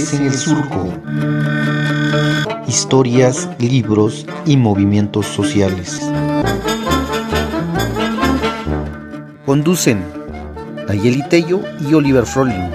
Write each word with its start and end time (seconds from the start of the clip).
En 0.00 0.22
el 0.22 0.32
Surco. 0.32 0.88
Historias, 2.66 3.50
libros 3.60 4.26
y 4.46 4.56
movimientos 4.56 5.26
sociales. 5.26 6.00
Conducen 9.44 10.02
Nayeli 10.88 11.22
Tello 11.28 11.60
y 11.86 11.92
Oliver 11.92 12.24
Froling. 12.24 12.70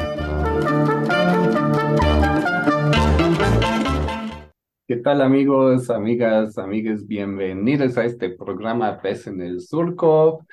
¿Qué 4.87 4.97
tal 4.97 5.21
amigos, 5.23 5.89
amigas, 5.89 6.59
amigues? 6.59 7.07
Bienvenidos 7.07 7.97
a 7.97 8.05
este 8.05 8.29
programa 8.29 9.01
Pez 9.01 9.25
en 9.25 9.41
el 9.41 9.61
Surco. 9.61 10.45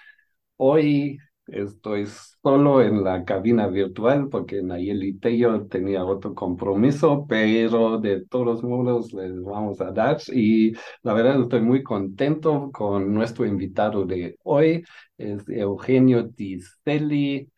Hoy 0.56 1.18
Estoy 1.46 2.06
solo 2.06 2.82
en 2.82 3.02
la 3.02 3.24
cabina 3.24 3.66
virtual 3.66 4.28
porque 4.28 4.62
Nayeli 4.62 5.18
Tello 5.18 5.66
tenía 5.66 6.04
otro 6.04 6.34
compromiso, 6.34 7.26
pero 7.28 7.98
de 7.98 8.24
todos 8.26 8.62
modos 8.62 9.12
les 9.12 9.42
vamos 9.42 9.80
a 9.80 9.90
dar. 9.90 10.18
Y 10.32 10.72
la 11.02 11.12
verdad 11.12 11.42
estoy 11.42 11.60
muy 11.60 11.82
contento 11.82 12.70
con 12.72 13.12
nuestro 13.12 13.44
invitado 13.44 14.04
de 14.06 14.38
hoy, 14.44 14.84
es 15.18 15.46
Eugenio 15.48 16.30
Tistelli. 16.30 17.50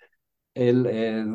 Él 0.55 0.87
es 0.87 1.27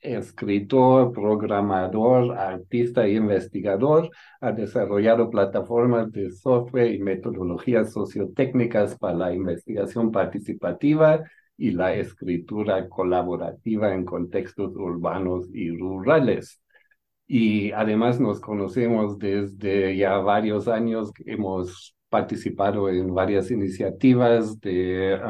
escritor, 0.00 1.12
programador, 1.12 2.36
artista 2.36 3.04
e 3.06 3.12
investigador. 3.14 4.10
Ha 4.40 4.52
desarrollado 4.52 5.28
plataformas 5.30 6.10
de 6.12 6.30
software 6.30 6.94
y 6.94 6.98
metodologías 6.98 7.92
sociotécnicas 7.92 8.96
para 8.98 9.14
la 9.14 9.34
investigación 9.34 10.10
participativa 10.10 11.22
y 11.60 11.72
la 11.72 11.94
escritura 11.94 12.88
colaborativa 12.88 13.94
en 13.94 14.06
contextos 14.06 14.74
urbanos 14.76 15.46
y 15.52 15.70
rurales. 15.76 16.62
Y 17.26 17.70
además 17.72 18.18
nos 18.18 18.40
conocemos 18.40 19.18
desde 19.18 19.94
ya 19.96 20.16
varios 20.18 20.68
años, 20.68 21.12
hemos 21.26 21.94
participado 22.08 22.88
en 22.88 23.14
varias 23.14 23.50
iniciativas 23.50 24.58
de 24.60 25.20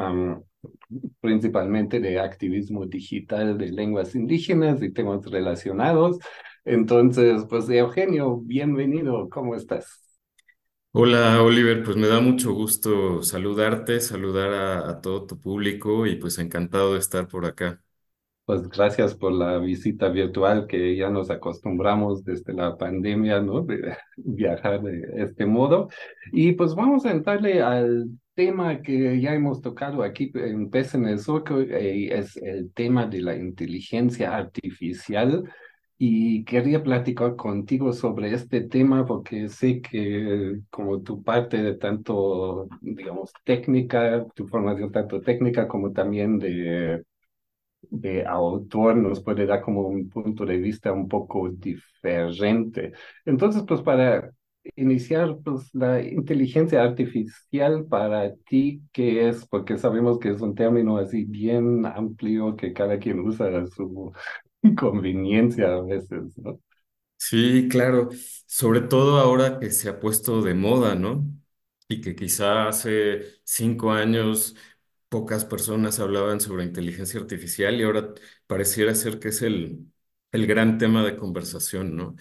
principalmente 1.19 1.99
de 1.99 2.19
activismo 2.19 2.85
digital 2.85 3.57
de 3.57 3.69
lenguas 3.71 4.15
indígenas 4.15 4.81
y 4.81 4.91
temas 4.91 5.25
relacionados. 5.25 6.17
Entonces, 6.63 7.45
pues 7.49 7.69
Eugenio, 7.69 8.37
bienvenido, 8.37 9.27
¿cómo 9.29 9.55
estás? 9.55 10.00
Hola 10.93 11.41
Oliver, 11.43 11.83
pues 11.83 11.97
me 11.97 12.07
da 12.07 12.19
mucho 12.21 12.53
gusto 12.53 13.21
saludarte, 13.23 13.99
saludar 13.99 14.53
a, 14.53 14.89
a 14.89 15.01
todo 15.01 15.25
tu 15.25 15.37
público 15.39 16.05
y 16.05 16.15
pues 16.15 16.37
encantado 16.39 16.93
de 16.93 16.99
estar 16.99 17.27
por 17.27 17.45
acá. 17.45 17.81
Pues 18.45 18.67
gracias 18.69 19.15
por 19.15 19.31
la 19.31 19.59
visita 19.59 20.09
virtual 20.09 20.67
que 20.67 20.95
ya 20.97 21.09
nos 21.09 21.29
acostumbramos 21.29 22.23
desde 22.25 22.53
la 22.53 22.77
pandemia, 22.77 23.39
¿no? 23.39 23.61
De 23.61 23.95
viajar 24.17 24.81
de 24.81 25.23
este 25.23 25.45
modo. 25.45 25.87
Y 26.33 26.53
pues 26.53 26.75
vamos 26.75 27.05
a 27.05 27.11
entrarle 27.11 27.61
al 27.61 28.09
tema 28.33 28.81
que 28.81 29.21
ya 29.21 29.33
hemos 29.35 29.61
tocado 29.61 30.03
aquí 30.03 30.31
en 30.35 30.69
Pez 30.69 30.95
en 30.95 31.07
el 31.07 31.19
Surco, 31.19 31.61
eh, 31.61 32.09
es 32.17 32.35
el 32.37 32.73
tema 32.73 33.05
de 33.05 33.21
la 33.21 33.35
inteligencia 33.37 34.35
artificial 34.35 35.43
y 36.03 36.43
quería 36.45 36.81
platicar 36.81 37.35
contigo 37.35 37.93
sobre 37.93 38.33
este 38.33 38.61
tema 38.61 39.05
porque 39.05 39.49
sé 39.49 39.81
que 39.81 40.59
como 40.71 41.01
tu 41.03 41.21
parte 41.23 41.61
de 41.61 41.75
tanto, 41.75 42.67
digamos, 42.81 43.31
técnica, 43.43 44.25
tu 44.33 44.47
formación 44.47 44.91
tanto 44.91 45.21
técnica 45.21 45.67
como 45.67 45.91
también 45.91 46.39
de, 46.39 47.03
de 47.83 48.25
autor 48.25 48.97
nos 48.97 49.21
puede 49.21 49.45
dar 49.45 49.61
como 49.61 49.81
un 49.87 50.09
punto 50.09 50.45
de 50.45 50.57
vista 50.57 50.91
un 50.93 51.07
poco 51.09 51.49
diferente. 51.51 52.93
Entonces, 53.25 53.63
pues 53.67 53.81
para 53.81 54.31
iniciar, 54.75 55.37
pues 55.43 55.73
la 55.73 56.01
inteligencia 56.03 56.83
artificial 56.83 57.85
para 57.85 58.35
ti, 58.35 58.81
¿qué 58.93 59.27
es? 59.29 59.45
Porque 59.47 59.77
sabemos 59.77 60.19
que 60.19 60.29
es 60.31 60.41
un 60.41 60.55
término 60.55 60.97
así 60.97 61.25
bien 61.25 61.85
amplio 61.85 62.55
que 62.55 62.73
cada 62.73 62.99
quien 62.99 63.19
usa 63.21 63.47
a 63.57 63.65
su 63.67 64.11
conveniencia 64.77 65.73
a 65.75 65.81
veces, 65.81 66.37
¿no? 66.37 66.59
Sí, 67.17 67.67
claro, 67.69 68.09
sobre 68.47 68.81
todo 68.81 69.19
ahora 69.19 69.59
que 69.59 69.69
se 69.71 69.89
ha 69.89 69.99
puesto 69.99 70.41
de 70.41 70.53
moda, 70.55 70.95
¿no? 70.95 71.25
Y 71.87 72.01
que 72.01 72.15
quizá 72.15 72.67
hace 72.67 73.21
cinco 73.43 73.91
años 73.91 74.55
pocas 75.09 75.45
personas 75.45 75.99
hablaban 75.99 76.41
sobre 76.41 76.63
inteligencia 76.63 77.19
artificial 77.19 77.79
y 77.79 77.83
ahora 77.83 78.13
pareciera 78.47 78.95
ser 78.95 79.19
que 79.19 79.29
es 79.29 79.41
el, 79.43 79.87
el 80.31 80.47
gran 80.47 80.77
tema 80.79 81.03
de 81.05 81.15
conversación, 81.15 81.95
¿no? 81.95 82.15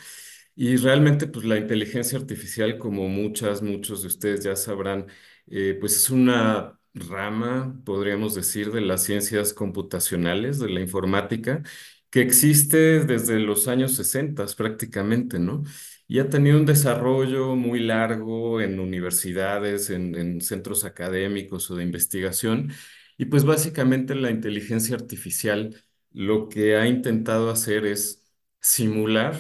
Y 0.55 0.77
realmente, 0.77 1.27
pues 1.27 1.45
la 1.47 1.57
inteligencia 1.59 2.19
artificial, 2.19 2.79
como 2.79 3.09
muchas, 3.09 3.63
muchos 3.63 4.03
de 4.03 4.09
ustedes 4.09 4.45
ya 4.45 4.57
sabrán, 4.57 5.07
eh, 5.47 5.77
pues 5.81 5.97
es 5.97 6.11
una 6.11 6.79
rama, 6.95 7.81
podríamos 7.85 8.35
decir, 8.35 8.73
de 8.73 8.81
las 8.83 9.05
ciencias 9.05 9.55
computacionales, 9.55 10.59
de 10.59 10.69
la 10.71 10.81
informática, 10.81 11.63
que 12.11 12.21
existe 12.23 13.01
desde 13.05 13.39
los 13.41 13.69
años 13.69 13.95
60 13.97 14.47
prácticamente, 14.57 15.39
¿no? 15.39 15.63
Y 16.09 16.19
ha 16.19 16.29
tenido 16.29 16.59
un 16.59 16.67
desarrollo 16.67 17.55
muy 17.57 17.81
largo 17.81 18.61
en 18.61 18.81
universidades, 18.81 19.91
en, 19.91 20.15
en 20.17 20.41
centros 20.41 20.85
académicos 20.85 21.71
o 21.71 21.77
de 21.77 21.85
investigación. 21.85 22.73
Y 23.17 23.27
pues 23.27 23.45
básicamente 23.45 24.15
la 24.15 24.31
inteligencia 24.31 24.97
artificial 24.97 25.77
lo 26.13 26.49
que 26.49 26.77
ha 26.77 26.87
intentado 26.87 27.51
hacer 27.51 27.87
es 27.87 28.25
simular 28.61 29.37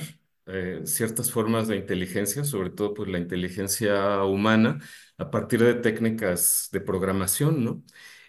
eh, 0.46 0.82
ciertas 0.84 1.30
formas 1.32 1.68
de 1.68 1.76
inteligencia, 1.76 2.44
sobre 2.44 2.70
todo 2.70 2.94
pues 2.94 3.08
la 3.08 3.18
inteligencia 3.18 4.22
humana, 4.24 4.78
a 5.18 5.30
partir 5.30 5.62
de 5.62 5.74
técnicas 5.74 6.68
de 6.72 6.80
programación, 6.80 7.64
¿no? 7.64 7.82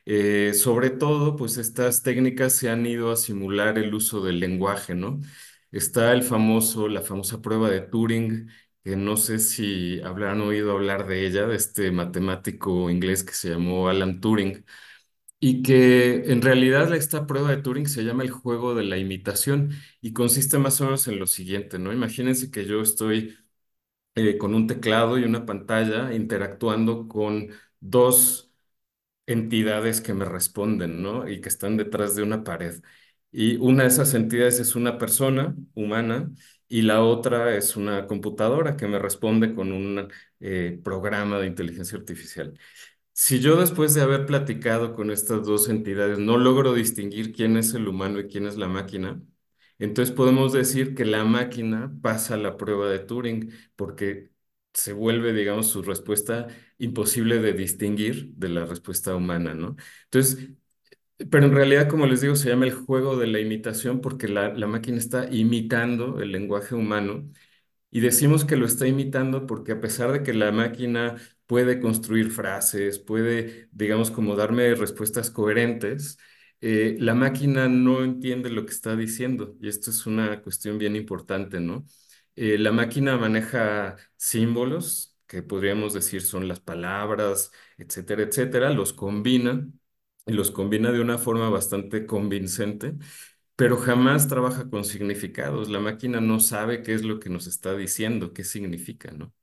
Eh, 0.05 0.53
sobre 0.53 0.89
todo, 0.89 1.35
pues 1.35 1.57
estas 1.57 2.01
técnicas 2.03 2.53
se 2.53 2.69
han 2.69 2.85
ido 2.85 3.11
a 3.11 3.15
simular 3.15 3.77
el 3.77 3.93
uso 3.93 4.21
del 4.23 4.39
lenguaje, 4.39 4.95
¿no? 4.95 5.19
Está 5.71 6.11
el 6.13 6.23
famoso, 6.23 6.87
la 6.87 7.01
famosa 7.01 7.41
prueba 7.41 7.69
de 7.69 7.81
Turing, 7.81 8.49
que 8.83 8.95
no 8.95 9.15
sé 9.17 9.39
si 9.39 10.01
habrán 10.01 10.41
oído 10.41 10.71
hablar 10.71 11.07
de 11.07 11.25
ella, 11.27 11.45
de 11.47 11.55
este 11.55 11.91
matemático 11.91 12.89
inglés 12.89 13.23
que 13.23 13.33
se 13.33 13.49
llamó 13.51 13.89
Alan 13.89 14.19
Turing, 14.21 14.65
y 15.39 15.63
que 15.63 16.31
en 16.31 16.41
realidad 16.41 16.93
esta 16.95 17.25
prueba 17.27 17.49
de 17.51 17.57
Turing 17.61 17.87
se 17.87 18.03
llama 18.03 18.23
el 18.23 18.31
juego 18.31 18.75
de 18.75 18.83
la 18.83 18.97
imitación 18.97 19.71
y 20.01 20.13
consiste 20.13 20.57
más 20.59 20.79
o 20.81 20.85
menos 20.85 21.07
en 21.07 21.19
lo 21.19 21.27
siguiente, 21.27 21.79
¿no? 21.79 21.93
Imagínense 21.93 22.51
que 22.51 22.65
yo 22.65 22.81
estoy 22.81 23.37
eh, 24.15 24.37
con 24.37 24.55
un 24.55 24.67
teclado 24.67 25.17
y 25.17 25.23
una 25.23 25.45
pantalla 25.45 26.13
interactuando 26.13 27.07
con 27.07 27.49
dos 27.79 28.50
entidades 29.31 30.01
que 30.01 30.13
me 30.13 30.25
responden, 30.25 31.01
¿no? 31.01 31.27
Y 31.29 31.41
que 31.41 31.49
están 31.49 31.77
detrás 31.77 32.15
de 32.15 32.23
una 32.23 32.43
pared. 32.43 32.81
Y 33.31 33.55
una 33.57 33.83
de 33.83 33.89
esas 33.89 34.13
entidades 34.13 34.59
es 34.59 34.75
una 34.75 34.97
persona 34.97 35.55
humana 35.73 36.31
y 36.67 36.81
la 36.83 37.01
otra 37.03 37.55
es 37.55 37.75
una 37.75 38.07
computadora 38.07 38.75
que 38.77 38.87
me 38.87 38.99
responde 38.99 39.53
con 39.55 39.71
un 39.71 40.07
eh, 40.39 40.79
programa 40.83 41.39
de 41.39 41.47
inteligencia 41.47 41.97
artificial. 41.97 42.57
Si 43.13 43.39
yo 43.39 43.57
después 43.59 43.93
de 43.93 44.01
haber 44.01 44.25
platicado 44.25 44.95
con 44.95 45.11
estas 45.11 45.43
dos 45.45 45.69
entidades 45.69 46.19
no 46.19 46.37
logro 46.37 46.73
distinguir 46.73 47.33
quién 47.33 47.57
es 47.57 47.73
el 47.73 47.87
humano 47.87 48.19
y 48.19 48.27
quién 48.27 48.45
es 48.47 48.57
la 48.57 48.67
máquina, 48.67 49.21
entonces 49.79 50.15
podemos 50.15 50.53
decir 50.53 50.95
que 50.95 51.05
la 51.05 51.23
máquina 51.25 51.93
pasa 52.01 52.37
la 52.37 52.57
prueba 52.57 52.89
de 52.89 52.99
Turing 52.99 53.51
porque 53.75 54.30
se 54.73 54.93
vuelve, 54.93 55.33
digamos, 55.33 55.67
su 55.67 55.81
respuesta 55.83 56.47
imposible 56.77 57.39
de 57.39 57.53
distinguir 57.53 58.33
de 58.35 58.49
la 58.49 58.65
respuesta 58.65 59.15
humana, 59.15 59.53
¿no? 59.53 59.75
Entonces, 60.05 60.49
pero 61.29 61.45
en 61.45 61.53
realidad, 61.53 61.87
como 61.89 62.07
les 62.07 62.21
digo, 62.21 62.35
se 62.35 62.49
llama 62.49 62.65
el 62.65 62.73
juego 62.73 63.15
de 63.17 63.27
la 63.27 63.39
imitación 63.39 64.01
porque 64.01 64.27
la, 64.27 64.49
la 64.53 64.67
máquina 64.67 64.97
está 64.97 65.29
imitando 65.31 66.19
el 66.21 66.31
lenguaje 66.31 66.73
humano 66.75 67.29
y 67.91 67.99
decimos 68.01 68.45
que 68.45 68.55
lo 68.57 68.65
está 68.65 68.87
imitando 68.87 69.45
porque 69.47 69.73
a 69.73 69.81
pesar 69.81 70.11
de 70.11 70.23
que 70.23 70.33
la 70.33 70.51
máquina 70.51 71.15
puede 71.47 71.79
construir 71.81 72.31
frases, 72.31 72.99
puede, 72.99 73.69
digamos, 73.71 74.11
como 74.11 74.35
darme 74.35 74.75
respuestas 74.75 75.31
coherentes, 75.31 76.17
eh, 76.61 76.95
la 76.99 77.15
máquina 77.15 77.67
no 77.69 78.03
entiende 78.03 78.49
lo 78.49 78.65
que 78.65 78.71
está 78.73 78.95
diciendo 78.95 79.55
y 79.61 79.67
esto 79.69 79.89
es 79.91 80.05
una 80.07 80.41
cuestión 80.41 80.77
bien 80.77 80.95
importante, 80.95 81.59
¿no? 81.59 81.85
Eh, 82.35 82.57
la 82.57 82.71
máquina 82.71 83.17
maneja 83.17 83.97
símbolos, 84.17 85.17
que 85.27 85.43
podríamos 85.43 85.93
decir 85.93 86.21
son 86.21 86.47
las 86.47 86.59
palabras, 86.59 87.51
etcétera, 87.77 88.23
etcétera, 88.23 88.69
los 88.71 88.93
combina 88.93 89.67
y 90.25 90.33
los 90.33 90.51
combina 90.51 90.91
de 90.91 91.01
una 91.01 91.17
forma 91.17 91.49
bastante 91.49 92.05
convincente, 92.05 92.95
pero 93.55 93.77
jamás 93.77 94.27
trabaja 94.27 94.69
con 94.69 94.85
significados. 94.85 95.69
La 95.69 95.79
máquina 95.79 96.21
no 96.21 96.39
sabe 96.39 96.83
qué 96.83 96.93
es 96.93 97.03
lo 97.03 97.19
que 97.19 97.29
nos 97.29 97.47
está 97.47 97.75
diciendo, 97.75 98.33
qué 98.33 98.43
significa, 98.43 99.11
¿no? 99.11 99.33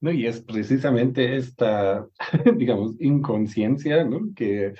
No, 0.00 0.10
y 0.12 0.26
es 0.26 0.40
precisamente 0.42 1.36
esta, 1.36 2.08
digamos, 2.56 2.94
inconsciencia, 3.00 4.04
¿no? 4.04 4.32
Que 4.34 4.74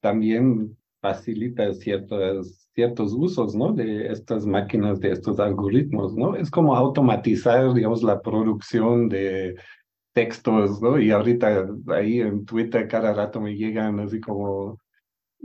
también 0.00 0.76
facilita 1.00 1.72
ciertos, 1.74 2.68
ciertos 2.74 3.12
usos, 3.12 3.54
¿no? 3.54 3.72
De 3.72 4.08
estas 4.08 4.46
máquinas, 4.46 5.00
de 5.00 5.12
estos 5.12 5.38
algoritmos, 5.40 6.14
¿no? 6.16 6.36
Es 6.36 6.50
como 6.50 6.74
automatizar, 6.76 7.72
digamos, 7.74 8.02
la 8.02 8.20
producción 8.20 9.08
de 9.08 9.56
textos, 10.12 10.80
¿no? 10.82 10.98
Y 10.98 11.10
ahorita 11.10 11.68
ahí 11.88 12.20
en 12.20 12.44
Twitter 12.44 12.88
cada 12.88 13.12
rato 13.12 13.40
me 13.40 13.54
llegan 13.54 14.00
así 14.00 14.20
como 14.20 14.78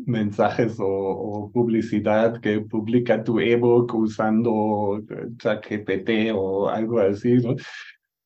mensajes 0.06 0.80
o, 0.80 0.88
o 0.88 1.52
publicidad 1.52 2.40
que 2.42 2.62
publica 2.62 3.24
tu 3.24 3.40
ebook 3.40 3.94
usando 3.94 5.00
eh, 5.10 5.28
ChatGPT 5.38 6.34
o 6.34 6.70
algo 6.70 7.00
así, 7.00 7.34
¿no? 7.36 7.56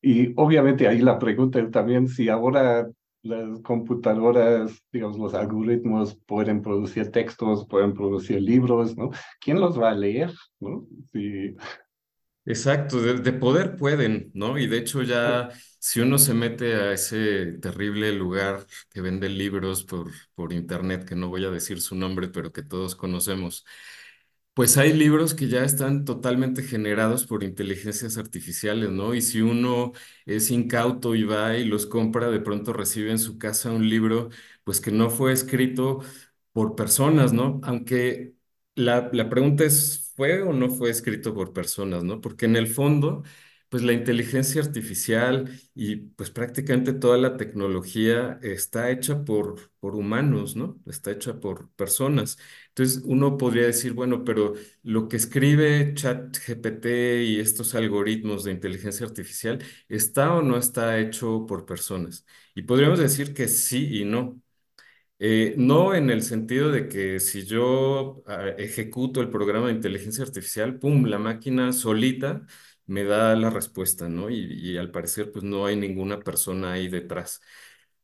Y 0.02 0.32
obviamente 0.36 0.86
ahí 0.86 1.00
la 1.00 1.18
pregunta 1.18 1.58
es 1.58 1.70
también 1.70 2.06
si 2.06 2.28
ahora 2.28 2.88
las 3.26 3.60
computadoras, 3.62 4.82
digamos, 4.92 5.18
los 5.18 5.34
algoritmos 5.34 6.16
pueden 6.26 6.62
producir 6.62 7.10
textos, 7.10 7.66
pueden 7.68 7.94
producir 7.94 8.40
libros, 8.42 8.96
¿no? 8.96 9.10
¿Quién 9.40 9.60
los 9.60 9.80
va 9.80 9.90
a 9.90 9.94
leer, 9.94 10.32
¿no? 10.60 10.86
Si... 11.12 11.56
Exacto, 12.48 13.00
de, 13.02 13.14
de 13.14 13.32
poder 13.32 13.76
pueden, 13.76 14.30
¿no? 14.34 14.56
Y 14.56 14.68
de 14.68 14.78
hecho 14.78 15.02
ya 15.02 15.48
si 15.80 15.98
uno 16.00 16.16
se 16.16 16.32
mete 16.32 16.74
a 16.76 16.92
ese 16.92 17.54
terrible 17.60 18.12
lugar 18.12 18.64
que 18.90 19.00
vende 19.00 19.28
libros 19.28 19.82
por, 19.84 20.12
por 20.34 20.52
internet, 20.52 21.04
que 21.04 21.16
no 21.16 21.28
voy 21.28 21.44
a 21.44 21.50
decir 21.50 21.80
su 21.80 21.96
nombre, 21.96 22.28
pero 22.28 22.52
que 22.52 22.62
todos 22.62 22.94
conocemos, 22.94 23.64
pues 24.56 24.78
hay 24.78 24.94
libros 24.94 25.34
que 25.34 25.48
ya 25.48 25.64
están 25.64 26.06
totalmente 26.06 26.62
generados 26.64 27.26
por 27.26 27.44
inteligencias 27.44 28.18
artificiales, 28.18 28.90
¿no? 28.90 29.14
Y 29.14 29.22
si 29.22 29.42
uno 29.42 29.92
es 30.26 30.50
incauto 30.50 31.14
y 31.14 31.24
va 31.24 31.56
y 31.58 31.64
los 31.66 31.86
compra, 31.86 32.30
de 32.30 32.40
pronto 32.40 32.72
recibe 32.72 33.10
en 33.12 33.18
su 33.18 33.38
casa 33.38 33.70
un 33.72 33.88
libro, 33.88 34.30
pues 34.64 34.80
que 34.80 34.90
no 34.92 35.10
fue 35.10 35.32
escrito 35.32 36.00
por 36.52 36.74
personas, 36.74 37.32
¿no? 37.34 37.60
Aunque 37.64 38.34
la, 38.74 39.10
la 39.12 39.28
pregunta 39.28 39.64
es, 39.64 40.12
¿fue 40.16 40.42
o 40.42 40.52
no 40.54 40.70
fue 40.70 40.90
escrito 40.90 41.34
por 41.34 41.52
personas, 41.52 42.02
¿no? 42.04 42.20
Porque 42.22 42.46
en 42.46 42.56
el 42.56 42.66
fondo, 42.68 43.24
pues 43.68 43.82
la 43.82 43.92
inteligencia 43.92 44.62
artificial 44.62 45.50
y 45.74 45.96
pues 45.96 46.30
prácticamente 46.30 46.92
toda 46.92 47.18
la 47.18 47.36
tecnología 47.36 48.38
está 48.42 48.90
hecha 48.90 49.24
por, 49.24 49.72
por 49.80 49.96
humanos, 49.96 50.56
¿no? 50.56 50.78
Está 50.86 51.10
hecha 51.12 51.40
por 51.40 51.70
personas. 51.72 52.38
Entonces 52.68 53.02
uno 53.04 53.36
podría 53.36 53.66
decir, 53.66 53.92
bueno, 53.92 54.24
pero 54.24 54.54
lo 54.82 55.08
que 55.08 55.16
escribe 55.16 55.94
ChatGPT 55.94 56.86
y 57.24 57.40
estos 57.40 57.74
algoritmos 57.74 58.44
de 58.44 58.52
inteligencia 58.52 59.06
artificial, 59.06 59.62
¿está 59.88 60.34
o 60.34 60.42
no 60.42 60.56
está 60.58 60.98
hecho 60.98 61.44
por 61.46 61.66
personas? 61.66 62.24
Y 62.54 62.62
podríamos 62.62 62.98
decir 62.98 63.34
que 63.34 63.48
sí 63.48 64.00
y 64.00 64.04
no. 64.04 64.40
Eh, 65.18 65.54
no 65.56 65.94
en 65.94 66.10
el 66.10 66.22
sentido 66.22 66.70
de 66.70 66.88
que 66.88 67.20
si 67.20 67.44
yo 67.46 68.22
ah, 68.26 68.48
ejecuto 68.58 69.22
el 69.22 69.30
programa 69.30 69.68
de 69.68 69.72
inteligencia 69.74 70.24
artificial, 70.24 70.78
pum, 70.78 71.06
la 71.06 71.18
máquina 71.18 71.72
solita 71.72 72.46
me 72.86 73.04
da 73.04 73.34
la 73.36 73.50
respuesta, 73.50 74.08
¿no? 74.08 74.30
Y, 74.30 74.76
al 74.78 74.90
parecer, 74.90 75.32
pues 75.32 75.44
no 75.44 75.66
hay 75.66 75.76
ninguna 75.76 76.20
persona 76.20 76.72
ahí 76.72 76.88
detrás. 76.88 77.40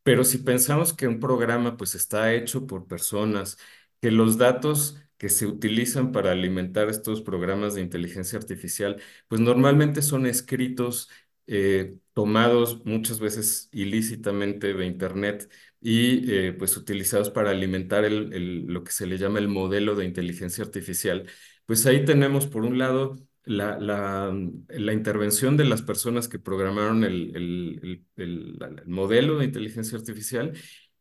Pero 0.03 0.25
si 0.25 0.39
pensamos 0.39 0.93
que 0.93 1.07
un 1.09 1.21
programa 1.21 1.77
pues 1.77 1.95
está 1.95 2.33
hecho 2.35 2.67
por 2.67 2.87
personas, 2.89 3.59
que 4.01 4.11
los 4.11 4.37
datos 4.39 4.99
que 5.19 5.29
se 5.29 5.47
utilizan 5.47 6.11
para 6.13 6.33
alimentar 6.33 6.89
estos 6.89 7.23
programas 7.23 7.75
de 7.75 7.83
inteligencia 7.83 8.39
artificial, 8.39 9.01
pues 9.29 9.41
normalmente 9.41 10.03
son 10.03 10.27
escritos 10.27 11.09
eh, 11.47 11.99
tomados 12.15 12.85
muchas 12.85 13.21
veces 13.21 13.69
ilícitamente 13.73 14.75
de 14.75 14.87
Internet 14.87 15.49
y 15.81 16.31
eh, 16.33 16.53
pues 16.53 16.77
utilizados 16.77 17.31
para 17.31 17.51
alimentar 17.51 18.05
el- 18.05 18.67
lo 18.67 18.85
que 18.85 18.93
se 18.93 19.07
le 19.07 19.19
llama 19.19 19.39
el 19.39 19.49
modelo 19.49 19.95
de 19.95 20.05
inteligencia 20.05 20.65
artificial, 20.65 21.27
pues 21.67 21.87
ahí 21.87 22.05
tenemos 22.05 22.47
por 22.47 22.65
un 22.65 22.79
lado 22.79 23.17
la, 23.45 23.79
la, 23.79 24.33
la 24.69 24.93
intervención 24.93 25.57
de 25.57 25.65
las 25.65 25.83
personas 25.83 26.29
que 26.29 26.39
programaron 26.39 27.05
el, 27.05 27.35
el- 27.37 28.05
el 28.17 28.59
modelo 28.87 29.39
de 29.39 29.45
inteligencia 29.47 29.99
artificial 29.99 30.53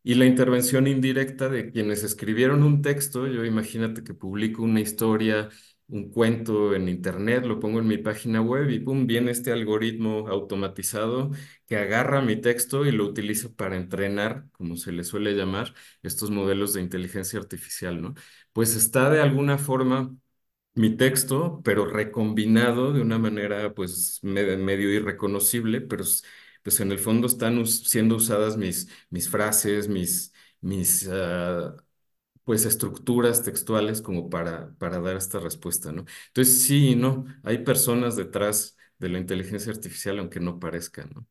y 0.04 0.16
la 0.16 0.26
intervención 0.26 0.88
indirecta 0.88 1.50
de 1.50 1.72
quienes 1.72 2.04
escribieron 2.04 2.64
un 2.64 2.82
texto. 2.82 3.28
Yo 3.28 3.46
imagínate 3.46 4.04
que 4.04 4.14
publico 4.16 4.64
una 4.64 4.82
historia, 4.82 5.50
un 5.88 6.10
cuento 6.12 6.74
en 6.74 6.88
internet, 6.90 7.46
lo 7.46 7.60
pongo 7.60 7.80
en 7.80 7.88
mi 7.88 7.98
página 7.98 8.42
web 8.42 8.70
y 8.70 8.80
pum, 8.80 9.06
viene 9.06 9.32
este 9.32 9.52
algoritmo 9.52 10.28
automatizado 10.30 11.32
que 11.68 11.76
agarra 11.78 12.22
mi 12.22 12.36
texto 12.40 12.86
y 12.86 12.92
lo 12.92 13.06
utiliza 13.06 13.50
para 13.54 13.76
entrenar, 13.78 14.46
como 14.54 14.76
se 14.78 14.92
le 14.92 15.04
suele 15.04 15.34
llamar, 15.36 15.74
estos 16.02 16.32
modelos 16.32 16.74
de 16.74 16.82
inteligencia 16.82 17.40
artificial, 17.40 18.02
¿no? 18.02 18.14
Pues 18.54 18.76
está 18.76 19.10
de 19.10 19.22
alguna 19.22 19.58
forma 19.58 20.16
mi 20.74 20.96
texto, 20.96 21.62
pero 21.64 21.86
recombinado 21.86 22.94
de 22.94 23.02
una 23.02 23.18
manera 23.20 23.74
pues 23.74 24.20
me- 24.24 24.58
medio 24.58 24.90
irreconocible, 24.92 25.82
pero 25.82 26.04
pues 26.64 26.80
en 26.80 26.92
el 26.92 27.00
fondo 27.00 27.28
están 27.28 27.58
us- 27.60 27.88
siendo 27.90 28.16
usadas 28.16 28.58
mis, 28.58 28.90
mis 29.10 29.30
frases, 29.30 29.88
mis, 29.90 30.34
mis 30.62 31.08
ah, 31.12 31.76
pues 32.46 32.66
estructuras 32.66 33.44
textuales 33.44 34.02
como 34.02 34.30
para, 34.30 34.74
para 34.78 35.00
dar 35.00 35.18
esta 35.18 35.40
respuesta, 35.40 35.92
¿no? 35.92 36.06
Entonces 36.28 36.64
sí 36.64 36.92
y 36.92 36.96
no, 36.96 37.26
hay 37.44 37.60
personas 37.60 38.16
detrás 38.16 38.78
de 39.00 39.10
la 39.10 39.20
inteligencia 39.20 39.72
artificial 39.72 40.20
aunque 40.20 40.40
no 40.40 40.60
parezcan, 40.60 41.12
¿no? 41.16 41.28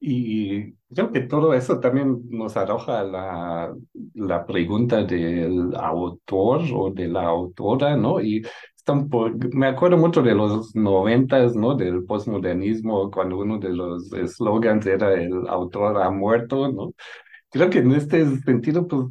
Y 0.00 0.74
creo 0.94 1.10
que 1.12 1.20
todo 1.22 1.54
eso 1.54 1.80
también 1.80 2.22
nos 2.30 2.56
arroja 2.56 3.02
la, 3.02 3.74
la 4.14 4.46
pregunta 4.46 5.02
del 5.04 5.74
autor 5.74 6.62
o 6.72 6.90
de 6.92 7.08
la 7.08 7.24
autora, 7.26 7.96
¿no? 7.96 8.20
Y 8.20 8.42
por- 9.10 9.54
me 9.54 9.66
acuerdo 9.66 9.96
mucho 9.98 10.22
de 10.22 10.34
los 10.34 10.74
noventas, 10.74 11.54
¿no? 11.56 11.74
Del 11.76 12.04
postmodernismo, 12.04 13.10
cuando 13.10 13.38
uno 13.38 13.58
de 13.58 13.70
los 13.70 14.12
eslogans 14.12 14.86
era 14.86 15.12
el 15.14 15.46
autor 15.48 16.00
ha 16.02 16.10
muerto, 16.10 16.68
¿no? 16.72 16.92
Creo 17.50 17.70
que 17.70 17.80
en 17.80 17.92
este 17.92 18.24
sentido, 18.42 18.88
pues 18.88 19.08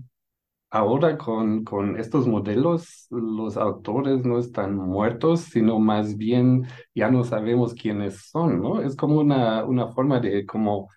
ahora 0.71 1.17
con, 1.17 1.63
con 1.65 1.99
estos 1.99 2.27
modelos, 2.27 3.07
los 3.11 3.57
autores 3.57 4.25
no 4.25 4.39
están 4.39 4.75
muertos, 4.75 5.41
sino 5.41 5.79
más 5.79 6.17
bien 6.17 6.65
ya 6.95 7.09
no 7.11 7.23
sabemos 7.23 7.73
quiénes 7.75 8.29
son, 8.31 8.61
¿no? 8.61 8.81
Es 8.81 8.95
como 8.95 9.19
una, 9.19 9.65
una 9.65 9.87
forma 9.89 10.19
de 10.19 10.45
como 10.45 10.89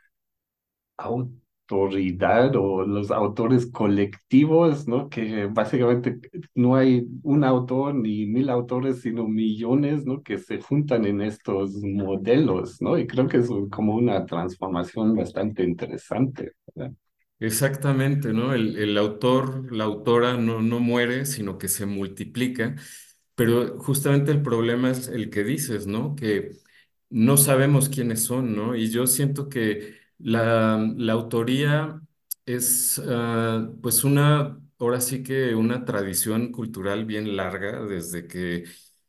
autoridad 1.71 2.55
o 2.57 2.83
los 2.85 3.11
autores 3.11 3.67
colectivos, 3.67 4.89
¿no? 4.89 5.09
Que 5.09 5.47
básicamente 5.47 6.19
no 6.55 6.77
hay 6.77 7.07
un 7.23 7.45
autor 7.45 7.95
ni 7.95 8.27
mil 8.27 8.51
autores, 8.51 9.01
sino 9.03 9.27
millones, 9.29 10.05
¿no? 10.07 10.23
Que 10.23 10.39
se 10.39 10.61
juntan 10.61 11.05
en 11.07 11.23
estos 11.23 11.75
modelos, 11.83 12.81
¿no? 12.83 12.99
Y 12.99 13.07
creo 13.07 13.27
que 13.29 13.39
es 13.39 13.49
como 13.71 13.95
una 13.97 14.27
transformación 14.27 15.15
bastante 15.17 15.63
interesante, 15.65 16.53
¿verdad? 16.75 16.95
Exactamente, 17.39 18.33
¿no? 18.35 18.53
El, 18.53 18.77
el 18.77 18.99
autor, 18.99 19.73
la 19.75 19.85
autora 19.85 20.35
no, 20.37 20.61
no 20.61 20.79
muere, 20.79 21.25
sino 21.25 21.57
que 21.57 21.69
se 21.69 21.87
multiplica, 21.87 22.77
pero 23.35 23.79
justamente 23.79 24.31
el 24.31 24.43
problema 24.43 24.91
es 24.91 25.09
el 25.09 25.31
que 25.31 25.43
dices, 25.45 25.87
¿no? 25.87 26.15
Que 26.17 26.53
no 27.09 27.39
sabemos 27.39 27.89
quiénes 27.89 28.25
son, 28.25 28.55
¿no? 28.55 28.77
Y 28.77 28.91
yo 28.91 29.07
siento 29.07 29.49
que 29.49 30.00
la, 30.23 30.79
la 30.97 31.13
autoría 31.13 32.01
es, 32.47 33.01
ah, 33.07 33.69
pues, 33.83 34.05
una, 34.05 34.61
ahora 34.79 35.01
sí 35.01 35.23
que 35.23 35.55
una 35.55 35.85
tradición 35.85 36.53
cultural 36.53 37.05
bien 37.05 37.37
larga, 37.37 37.85
desde 37.85 38.27
que 38.27 38.65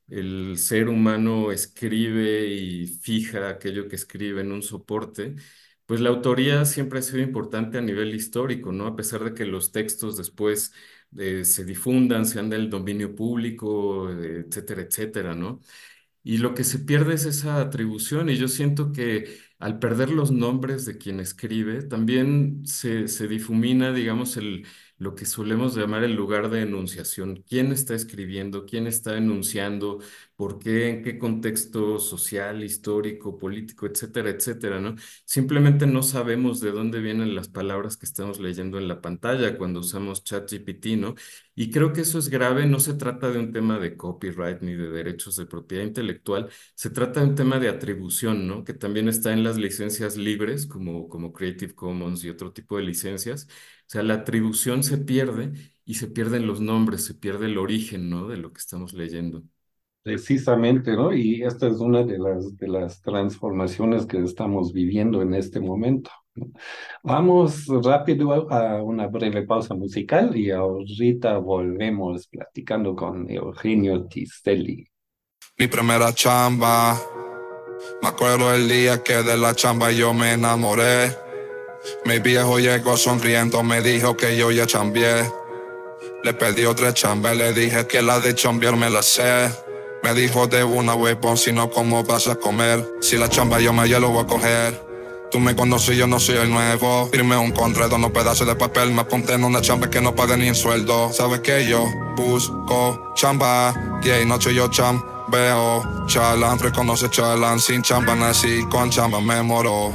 el 0.09 0.57
ser 0.57 0.89
humano 0.89 1.51
escribe 1.51 2.47
y 2.47 2.87
fija 2.87 3.49
aquello 3.49 3.87
que 3.87 3.95
escribe 3.95 4.41
en 4.41 4.51
un 4.51 4.61
soporte. 4.63 5.35
Pues 5.85 5.99
la 6.01 6.09
autoría 6.09 6.65
siempre 6.65 6.99
ha 6.99 7.01
sido 7.01 7.19
importante 7.21 7.77
a 7.77 7.81
nivel 7.81 8.13
histórico, 8.15 8.71
¿no? 8.71 8.87
A 8.87 8.95
pesar 8.95 9.23
de 9.23 9.33
que 9.33 9.45
los 9.45 9.71
textos 9.71 10.17
después 10.17 10.73
eh, 11.17 11.43
se 11.45 11.65
difundan, 11.65 12.25
sean 12.25 12.49
del 12.49 12.69
dominio 12.69 13.13
público, 13.15 14.09
eh, 14.11 14.45
etcétera, 14.47 14.81
etcétera, 14.83 15.35
¿no? 15.35 15.59
Y 16.23 16.37
lo 16.37 16.53
que 16.53 16.63
se 16.63 16.79
pierde 16.79 17.15
es 17.15 17.25
esa 17.25 17.59
atribución 17.61 18.29
y 18.29 18.37
yo 18.37 18.47
siento 18.47 18.91
que 18.91 19.37
al 19.61 19.79
perder 19.79 20.09
los 20.11 20.31
nombres 20.31 20.85
de 20.85 20.97
quien 20.97 21.19
escribe, 21.19 21.83
también 21.83 22.65
se, 22.65 23.07
se 23.07 23.27
difumina, 23.27 23.93
digamos, 23.93 24.37
el, 24.37 24.65
lo 24.97 25.15
que 25.15 25.25
solemos 25.25 25.75
llamar 25.75 26.03
el 26.03 26.15
lugar 26.15 26.49
de 26.49 26.61
enunciación. 26.63 27.43
¿Quién 27.47 27.71
está 27.71 27.95
escribiendo? 27.95 28.65
¿Quién 28.65 28.87
está 28.87 29.17
enunciando? 29.17 29.99
¿Por 30.41 30.57
qué? 30.57 30.89
¿En 30.89 31.03
qué 31.03 31.19
contexto 31.19 31.99
social, 31.99 32.63
histórico, 32.63 33.37
político, 33.37 33.85
etcétera, 33.85 34.31
etcétera, 34.31 34.79
¿no? 34.79 34.95
Simplemente 35.23 35.85
no 35.85 36.01
sabemos 36.01 36.59
de 36.61 36.71
dónde 36.71 36.99
vienen 36.99 37.35
las 37.35 37.47
palabras 37.47 37.95
que 37.95 38.07
estamos 38.07 38.39
leyendo 38.39 38.79
en 38.79 38.87
la 38.87 39.01
pantalla 39.01 39.55
cuando 39.55 39.81
usamos 39.81 40.23
ChatGPT, 40.23 40.97
¿no? 40.97 41.13
Y 41.53 41.69
creo 41.69 41.93
que 41.93 42.01
eso 42.01 42.17
es 42.17 42.29
grave, 42.29 42.65
no 42.65 42.79
se 42.79 42.95
trata 42.95 43.29
de 43.29 43.37
un 43.37 43.51
tema 43.53 43.77
de 43.77 43.95
copyright 43.95 44.61
ni 44.61 44.73
de 44.73 44.89
derechos 44.89 45.35
de 45.35 45.45
propiedad 45.45 45.83
intelectual, 45.83 46.49
se 46.73 46.89
trata 46.89 47.19
de 47.21 47.27
un 47.27 47.35
tema 47.35 47.59
de 47.59 47.69
atribución, 47.69 48.47
¿no? 48.47 48.63
Que 48.63 48.73
también 48.73 49.09
está 49.09 49.33
en 49.33 49.43
las 49.43 49.57
licencias 49.57 50.17
libres, 50.17 50.65
como, 50.65 51.07
como 51.07 51.33
Creative 51.33 51.75
Commons 51.75 52.23
y 52.23 52.29
otro 52.29 52.51
tipo 52.51 52.77
de 52.77 52.83
licencias. 52.83 53.47
sea, 53.85 54.01
la 54.01 54.15
atribución 54.15 54.83
se 54.83 54.97
pierde 54.97 55.51
y 55.85 55.95
se 55.95 56.07
pierden 56.07 56.47
los 56.47 56.61
nombres, 56.61 57.05
se 57.05 57.13
pierde 57.13 57.45
el 57.45 57.57
origen, 57.59 58.09
¿no? 58.09 58.27
De 58.27 58.37
lo 58.37 58.51
que 58.53 58.59
estamos 58.59 58.93
leyendo. 58.93 59.43
Precisamente, 60.03 60.93
¿no? 60.93 61.13
Y 61.13 61.43
esta 61.43 61.67
es 61.67 61.77
una 61.77 62.03
de 62.03 62.17
las, 62.17 62.57
de 62.57 62.67
las 62.67 63.01
transformaciones 63.01 64.07
que 64.07 64.17
estamos 64.17 64.73
viviendo 64.73 65.21
en 65.21 65.35
este 65.35 65.59
momento. 65.59 66.09
Vamos 67.03 67.67
rápido 67.67 68.51
a 68.51 68.81
una 68.81 69.07
breve 69.07 69.43
pausa 69.43 69.75
musical 69.75 70.35
y 70.35 70.49
ahorita 70.49 71.37
volvemos 71.37 72.27
platicando 72.27 72.95
con 72.95 73.29
Eugenio 73.29 74.05
Tistelli. 74.05 74.87
Mi 75.57 75.67
primera 75.67 76.13
chamba, 76.13 76.97
me 78.01 78.07
acuerdo 78.07 78.53
el 78.55 78.67
día 78.67 79.03
que 79.03 79.21
de 79.21 79.37
la 79.37 79.53
chamba 79.53 79.91
yo 79.91 80.13
me 80.13 80.33
enamoré. 80.33 81.15
Mi 82.05 82.19
viejo 82.19 82.59
llegó 82.59 82.95
sonriendo, 82.97 83.61
me 83.61 83.81
dijo 83.81 84.15
que 84.15 84.37
yo 84.37 84.51
ya 84.51 84.65
chambié. 84.65 85.29
Le 86.23 86.33
pedí 86.33 86.65
otra 86.65 86.93
chamba, 86.93 87.33
le 87.33 87.53
dije 87.53 87.85
que 87.87 88.01
la 88.01 88.19
de 88.19 88.33
chambear 88.33 88.77
me 88.77 88.89
la 88.89 89.03
sé. 89.03 89.49
Me 90.03 90.15
dijo 90.15 90.47
de 90.47 90.63
una 90.63 90.95
huevón, 90.95 91.37
si 91.37 91.51
no, 91.51 91.69
¿cómo 91.69 92.03
vas 92.03 92.27
a 92.27 92.35
comer? 92.35 92.83
Si 93.01 93.17
la 93.17 93.29
chamba 93.29 93.59
yo 93.59 93.71
me 93.71 93.87
lo 93.87 94.09
voy 94.09 94.23
a 94.23 94.27
coger. 94.27 94.91
Tú 95.29 95.39
me 95.39 95.55
conoces, 95.55 95.95
yo 95.95 96.07
no 96.07 96.19
soy 96.19 96.37
el 96.37 96.49
nuevo. 96.49 97.07
Firme 97.11 97.37
un 97.37 97.51
contrato, 97.51 97.97
no 97.97 98.11
pedazos 98.11 98.47
de 98.47 98.55
papel. 98.55 98.91
Me 98.91 99.01
apunté 99.01 99.33
en 99.33 99.43
una 99.43 99.61
chamba 99.61 99.89
que 99.89 100.01
no 100.01 100.13
paga 100.15 100.35
ni 100.35 100.47
en 100.47 100.55
sueldo. 100.55 101.13
¿Sabes 101.13 101.41
que 101.41 101.67
yo 101.67 101.85
busco 102.17 103.13
chamba? 103.15 103.73
Y 104.01 104.07
yeah, 104.07 104.25
noche 104.25 104.53
yo 104.53 104.69
chambeo. 104.69 106.05
Chalan, 106.07 106.59
reconoce 106.59 107.09
chalan. 107.09 107.59
Sin 107.59 107.83
chamba 107.83 108.15
nací, 108.15 108.65
con 108.69 108.89
chamba 108.89 109.21
me 109.21 109.41
moro. 109.43 109.93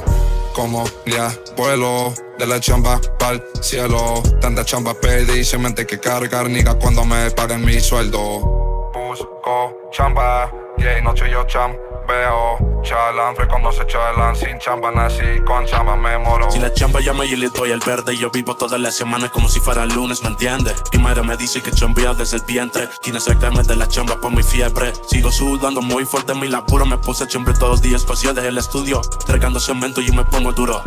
Como 0.55 0.85
ya 1.05 1.31
vuelo 1.55 2.13
de 2.39 2.47
la 2.47 2.59
chamba 2.59 2.99
pa'l 3.19 3.43
cielo. 3.61 4.23
Tanta 4.41 4.65
chamba 4.65 4.95
pedí, 4.95 5.43
se 5.43 5.59
mente 5.59 5.85
que 5.85 5.99
cargar, 5.99 6.49
niga, 6.49 6.73
cuando 6.75 7.05
me 7.05 7.29
paguen 7.29 7.63
mi 7.63 7.79
sueldo. 7.79 8.89
Busco 8.91 9.76
chamba, 9.91 10.51
y 10.77 10.83
yeah, 10.83 11.01
noche 11.01 11.29
yo 11.29 11.45
chambeo. 11.45 12.81
Chalan, 12.83 13.35
reconoce 13.35 13.85
chalan, 13.85 14.35
sin 14.35 14.59
chamba 14.59 14.91
nací, 14.91 15.41
con 15.45 15.65
chamba 15.65 15.95
me 15.95 16.17
moro. 16.17 16.49
Si 16.51 16.59
la 16.59 16.71
chamba 16.73 17.01
llama 17.01 17.25
y 17.25 17.35
le 17.35 17.49
doy 17.49 17.71
el 17.71 17.79
verde, 17.79 18.15
yo 18.15 18.29
vivo 18.29 18.55
todas 18.55 18.79
las 18.79 18.95
semanas 18.95 19.31
como 19.31 19.49
si 19.49 19.59
fuera 19.59 19.85
lunes, 19.85 20.21
¿me 20.23 20.29
entiendes? 20.29 20.81
Mi 20.93 20.99
madre 20.99 21.23
me 21.23 21.35
dice 21.35 21.61
que 21.61 21.71
chambea 21.71 22.13
desde 22.13 22.37
el 22.37 22.43
vientre, 22.43 22.87
quiere 23.01 23.19
sacarme 23.19 23.63
de 23.63 23.75
la 23.75 23.87
chamba 23.87 24.21
por 24.21 24.31
mi 24.31 24.43
fiebre. 24.43 24.93
Sigo 25.07 25.31
sudando 25.31 25.81
muy 25.81 26.05
fuerte 26.05 26.33
mi 26.33 26.47
laburo, 26.47 26.85
me 26.85 26.97
puse 26.97 27.27
chambre 27.27 27.53
todos 27.53 27.71
los 27.71 27.81
días, 27.81 28.05
yo 28.21 28.33
dejé 28.33 28.47
el 28.47 28.57
estudio, 28.57 29.01
tragando 29.25 29.59
cemento 29.59 29.99
y 30.01 30.11
me 30.11 30.23
pongo 30.23 30.53
duro. 30.53 30.81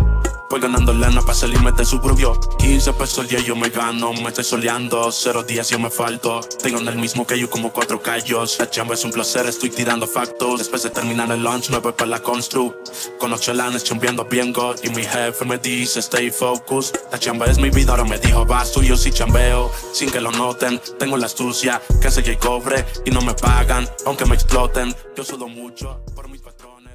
Voy 0.51 0.59
ganando 0.61 0.93
lana 0.93 1.21
para 1.23 1.35
salirme 1.35 1.71
del 1.71 1.87
suburbio 1.87 2.33
15 2.59 2.93
pesos 2.95 3.21
al 3.21 3.29
día 3.29 3.39
yo 3.39 3.55
me 3.55 3.69
gano, 3.69 4.13
me 4.13 4.31
estoy 4.31 4.43
soleando. 4.43 5.13
Cero 5.13 5.45
días 5.45 5.71
yo 5.71 5.79
me 5.79 5.91
falto. 5.91 6.41
Tengo 6.61 6.81
en 6.81 6.89
el 6.89 6.97
mismo 6.97 7.25
que 7.25 7.39
yo 7.39 7.49
como 7.49 7.73
cuatro 7.73 8.03
callos. 8.03 8.59
La 8.59 8.69
chamba 8.69 8.95
es 8.95 9.05
un 9.05 9.13
placer, 9.13 9.47
estoy 9.47 9.71
tirando 9.71 10.09
factos. 10.09 10.59
Después 10.59 10.83
de 10.83 10.91
terminar 10.91 11.31
el 11.31 11.45
lunch 11.45 11.71
me 11.71 11.79
voy 11.79 11.93
para 11.93 12.11
la 12.11 12.19
constru. 12.21 12.75
Con 13.21 13.31
los 13.31 13.41
chalanes 13.41 13.85
chambeando 13.85 14.25
bien 14.25 14.53
god 14.53 14.77
Y 14.83 14.91
mi 14.91 15.05
jefe 15.05 15.45
me 15.45 15.59
dice 15.59 16.01
stay 16.01 16.31
focused 16.31 16.99
La 17.13 17.19
chamba 17.19 17.47
es 17.47 17.59
mi 17.59 17.71
vida, 17.71 17.93
ahora 17.93 18.05
me 18.05 18.19
dijo 18.19 18.45
vas 18.45 18.73
tú 18.73 18.83
Yo 18.83 18.97
sí 18.97 19.13
chambeo, 19.13 19.71
sin 19.93 20.11
que 20.11 20.21
lo 20.21 20.33
noten 20.33 20.81
Tengo 20.99 21.17
la 21.17 21.27
astucia, 21.27 21.81
que 22.01 22.11
se 22.11 22.29
y 22.29 22.37
cobre 22.37 22.85
Y 23.05 23.11
no 23.11 23.21
me 23.21 23.35
pagan, 23.35 23.89
aunque 24.05 24.25
me 24.25 24.35
exploten. 24.35 24.95
Yo 25.17 25.25
sudo 25.25 25.47
mucho 25.47 26.03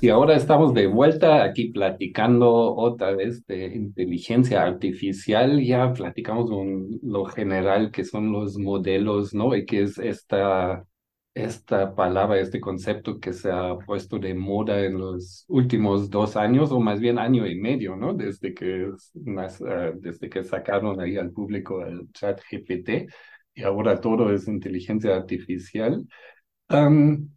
Y 0.01 0.09
ahora 0.09 0.35
estamos 0.35 0.73
de 0.73 0.87
vuelta 0.87 1.43
aquí 1.43 1.71
platicando 1.71 2.75
otra 2.75 3.11
vez 3.11 3.45
de 3.47 3.65
inteligencia 3.67 4.61
artificial. 4.63 5.61
Ya 5.63 5.93
platicamos 5.93 6.49
con 6.49 6.99
lo 7.01 7.25
general 7.25 7.91
que 7.91 8.03
son 8.03 8.31
los 8.31 8.57
modelos, 8.57 9.33
¿no? 9.33 9.55
Y 9.55 9.65
que 9.65 9.83
es 9.83 9.97
esta, 9.97 10.85
esta 11.33 11.95
palabra, 11.95 12.39
este 12.39 12.59
concepto 12.59 13.19
que 13.19 13.33
se 13.33 13.51
ha 13.51 13.77
puesto 13.79 14.19
de 14.19 14.33
moda 14.35 14.83
en 14.85 14.99
los 14.99 15.45
últimos 15.47 16.09
dos 16.09 16.35
años, 16.35 16.71
o 16.71 16.79
más 16.79 16.99
bien 16.99 17.17
año 17.17 17.47
y 17.47 17.55
medio, 17.59 17.95
¿no? 17.95 18.13
Desde 18.13 18.53
que, 18.53 18.89
uh, 18.89 18.95
desde 19.95 20.29
que 20.29 20.43
sacaron 20.43 20.99
ahí 20.99 21.17
al 21.17 21.31
público 21.31 21.83
el 21.85 22.11
chat 22.13 22.41
GPT 22.51 23.07
y 23.55 23.63
ahora 23.63 23.99
todo 23.99 24.31
es 24.33 24.47
inteligencia 24.47 25.15
artificial. 25.15 26.05
Um, 26.69 27.34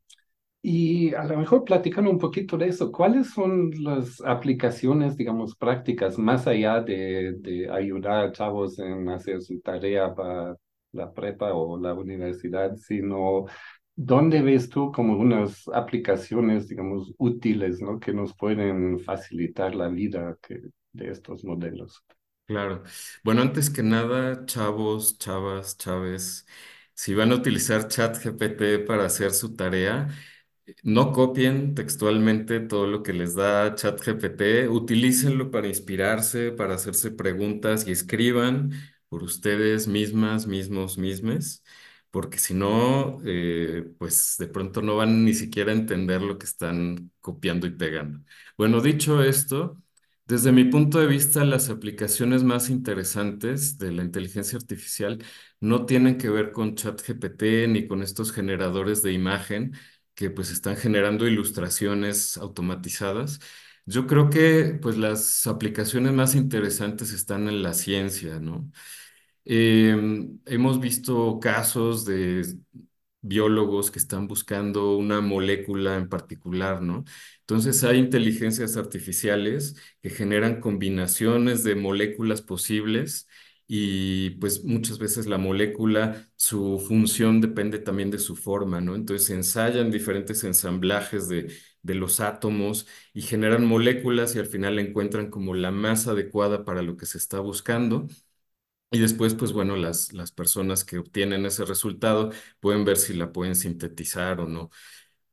y 0.62 1.14
a 1.14 1.24
lo 1.24 1.38
mejor 1.38 1.64
platicando 1.64 2.10
un 2.10 2.18
poquito 2.18 2.58
de 2.58 2.68
eso, 2.68 2.90
¿cuáles 2.92 3.30
son 3.30 3.70
las 3.82 4.20
aplicaciones, 4.22 5.16
digamos, 5.16 5.56
prácticas 5.56 6.18
más 6.18 6.46
allá 6.46 6.80
de, 6.80 7.34
de 7.38 7.70
ayudar 7.70 8.26
a 8.26 8.32
chavos 8.32 8.78
en 8.78 9.08
hacer 9.08 9.40
su 9.42 9.60
tarea 9.60 10.14
para 10.14 10.56
la 10.92 11.12
prepa 11.12 11.52
o 11.54 11.78
la 11.78 11.94
universidad, 11.94 12.76
sino 12.76 13.46
dónde 13.94 14.42
ves 14.42 14.68
tú 14.68 14.92
como 14.92 15.16
unas 15.18 15.68
aplicaciones, 15.68 16.68
digamos, 16.68 17.14
útiles, 17.18 17.80
¿no? 17.80 17.98
Que 18.00 18.12
nos 18.12 18.34
pueden 18.34 19.00
facilitar 19.00 19.74
la 19.74 19.88
vida 19.88 20.36
que, 20.42 20.60
de 20.92 21.10
estos 21.10 21.44
modelos? 21.44 22.04
Claro. 22.46 22.82
Bueno, 23.22 23.42
antes 23.42 23.68
que 23.68 23.82
nada, 23.82 24.46
chavos, 24.46 25.18
chavas, 25.18 25.76
chaves, 25.76 26.46
si 26.94 27.14
van 27.14 27.30
a 27.32 27.34
utilizar 27.34 27.88
ChatGPT 27.88 28.86
para 28.86 29.04
hacer 29.04 29.32
su 29.32 29.54
tarea, 29.54 30.08
no 30.82 31.12
copien 31.12 31.74
textualmente 31.74 32.60
todo 32.60 32.86
lo 32.86 33.02
que 33.02 33.12
les 33.12 33.34
da 33.34 33.74
ChatGPT, 33.74 34.68
utilícenlo 34.70 35.50
para 35.50 35.68
inspirarse, 35.68 36.52
para 36.52 36.74
hacerse 36.74 37.10
preguntas 37.10 37.86
y 37.86 37.92
escriban 37.92 38.72
por 39.08 39.22
ustedes 39.22 39.88
mismas, 39.88 40.46
mismos, 40.46 40.98
mismes, 40.98 41.62
porque 42.10 42.38
si 42.38 42.54
no, 42.54 43.20
eh, 43.24 43.84
pues 43.98 44.36
de 44.38 44.46
pronto 44.48 44.82
no 44.82 44.96
van 44.96 45.24
ni 45.24 45.34
siquiera 45.34 45.72
a 45.72 45.74
entender 45.74 46.22
lo 46.22 46.38
que 46.38 46.46
están 46.46 47.10
copiando 47.20 47.66
y 47.66 47.70
pegando. 47.70 48.20
Bueno, 48.56 48.80
dicho 48.80 49.22
esto, 49.22 49.82
desde 50.26 50.52
mi 50.52 50.64
punto 50.64 50.98
de 50.98 51.06
vista, 51.06 51.44
las 51.44 51.70
aplicaciones 51.70 52.44
más 52.44 52.68
interesantes 52.70 53.78
de 53.78 53.92
la 53.92 54.02
inteligencia 54.04 54.58
artificial 54.58 55.22
no 55.60 55.86
tienen 55.86 56.18
que 56.18 56.28
ver 56.30 56.52
con 56.52 56.74
ChatGPT 56.74 57.42
ni 57.68 57.86
con 57.88 58.02
estos 58.02 58.32
generadores 58.32 59.02
de 59.02 59.12
imagen 59.12 59.72
que 60.18 60.30
pues 60.30 60.50
están 60.50 60.76
generando 60.76 61.28
ilustraciones 61.28 62.36
automatizadas. 62.38 63.38
Yo 63.86 64.08
creo 64.08 64.30
que 64.30 64.76
pues 64.82 64.96
las 64.98 65.46
aplicaciones 65.46 66.12
más 66.12 66.34
interesantes 66.34 67.12
están 67.12 67.46
en 67.48 67.62
la 67.62 67.72
ciencia, 67.74 68.40
¿no? 68.40 68.68
Em, 69.44 70.40
hemos 70.46 70.80
visto 70.80 71.40
casos 71.40 72.04
de 72.04 72.44
biólogos 73.20 73.90
que 73.90 73.98
están 73.98 74.28
buscando 74.28 74.96
una 74.96 75.20
molécula 75.20 75.96
en 75.96 76.08
particular, 76.08 76.82
¿no? 76.82 77.04
Entonces 77.40 77.84
hay 77.84 77.98
inteligencias 77.98 78.76
artificiales 78.76 79.76
que 80.02 80.10
generan 80.10 80.60
combinaciones 80.60 81.64
de 81.64 81.74
moléculas 81.76 82.42
posibles 82.42 83.28
y 83.68 84.30
pues 84.32 84.64
muchas 84.64 84.98
veces 84.98 85.26
la 85.26 85.38
molécula, 85.38 86.26
su 86.36 86.80
función 86.88 87.40
depende 87.42 87.78
también 87.78 88.10
de 88.10 88.18
su 88.18 88.34
forma, 88.36 88.80
¿no? 88.80 88.94
Entonces 88.96 89.26
se 89.28 89.34
ensayan 89.34 89.90
diferentes 89.90 90.42
ensamblajes 90.44 91.28
de, 91.28 91.52
de 91.82 91.94
los 91.94 92.20
átomos 92.20 92.86
y 93.14 93.22
generan 93.22 93.66
moléculas 93.66 94.34
y 94.36 94.38
al 94.40 94.46
final 94.46 94.78
encuentran 94.78 95.30
como 95.30 95.54
la 95.54 95.70
más 95.70 96.08
adecuada 96.08 96.64
para 96.64 96.82
lo 96.82 96.96
que 96.96 97.06
se 97.06 97.18
está 97.18 97.40
buscando. 97.40 98.08
Y 98.90 99.00
después, 99.00 99.34
pues 99.34 99.52
bueno, 99.52 99.76
las, 99.76 100.12
las 100.14 100.32
personas 100.32 100.84
que 100.84 100.98
obtienen 100.98 101.44
ese 101.46 101.64
resultado 101.66 102.30
pueden 102.60 102.84
ver 102.86 102.96
si 102.96 103.12
la 103.14 103.32
pueden 103.32 103.54
sintetizar 103.54 104.40
o 104.40 104.48
no. 104.48 104.70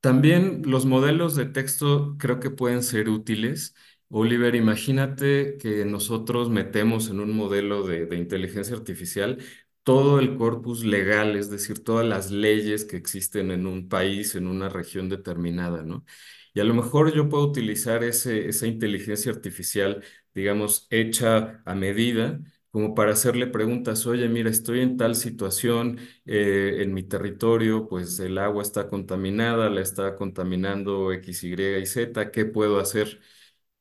También 0.01 0.63
los 0.65 0.85
modelos 0.85 1.35
de 1.35 1.45
texto 1.45 2.15
creo 2.19 2.39
que 2.39 2.51
pueden 2.51 2.83
ser 2.83 3.09
útiles. 3.09 3.75
Oliver, 4.09 4.55
imagínate 4.55 5.57
que 5.57 5.83
nosotros 5.85 6.49
metemos 6.49 7.09
en 7.09 7.19
un 7.19 7.35
modelo 7.35 7.83
de, 7.85 8.05
de 8.05 8.15
inteligencia 8.17 8.75
artificial 8.75 9.39
todo 9.83 10.19
el 10.19 10.35
corpus 10.37 10.83
legal, 10.85 11.35
es 11.35 11.49
decir, 11.49 11.83
todas 11.83 12.05
las 12.07 12.31
leyes 12.31 12.85
que 12.85 12.97
existen 12.97 13.51
en 13.51 13.67
un 13.67 13.89
país, 13.89 14.35
en 14.35 14.47
una 14.47 14.69
región 14.69 15.09
determinada, 15.09 15.83
¿no? 15.83 16.05
Y 16.53 16.59
a 16.61 16.63
lo 16.63 16.73
mejor 16.73 17.13
yo 17.13 17.27
puedo 17.29 17.43
utilizar 17.45 18.03
ese, 18.03 18.47
esa 18.47 18.67
inteligencia 18.67 19.31
artificial, 19.31 20.03
digamos, 20.33 20.87
hecha 20.89 21.61
a 21.65 21.75
medida 21.75 22.39
como 22.71 22.93
para 22.93 23.13
hacerle 23.13 23.47
preguntas, 23.47 24.05
oye, 24.05 24.27
mira, 24.27 24.49
estoy 24.49 24.81
en 24.81 24.97
tal 24.97 25.15
situación 25.15 25.97
eh, 26.25 26.77
en 26.81 26.93
mi 26.93 27.03
territorio, 27.03 27.87
pues 27.87 28.19
el 28.19 28.37
agua 28.37 28.61
está 28.63 28.89
contaminada, 28.89 29.69
la 29.69 29.79
está 29.81 30.15
contaminando 30.15 31.11
X, 31.13 31.43
Y 31.45 31.53
y 31.81 31.85
Z, 31.85 32.31
¿qué 32.31 32.45
puedo 32.45 32.79
hacer? 32.79 33.21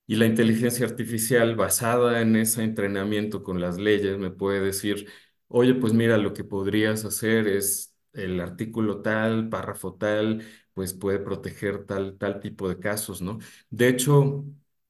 Y 0.06 0.16
la 0.16 0.26
inteligencia 0.26 0.86
artificial 0.86 1.56
basada 1.56 2.20
en 2.20 2.36
ese 2.36 2.62
entrenamiento 2.62 3.42
con 3.42 3.60
las 3.60 3.78
leyes 3.78 4.18
me 4.18 4.30
puede 4.30 4.60
decir, 4.60 5.08
oye, 5.48 5.74
pues 5.74 5.92
mira, 5.94 6.18
lo 6.18 6.34
que 6.34 6.44
podrías 6.44 7.04
hacer 7.06 7.48
es 7.48 7.94
el 8.12 8.38
artículo 8.40 9.00
tal, 9.02 9.48
párrafo 9.48 9.94
tal, 9.94 10.42
pues 10.74 10.92
puede 10.94 11.20
proteger 11.20 11.86
tal, 11.86 12.18
tal 12.18 12.38
tipo 12.40 12.68
de 12.68 12.78
casos, 12.78 13.22
¿no? 13.22 13.38
De 13.70 13.88
hecho, 13.88 14.44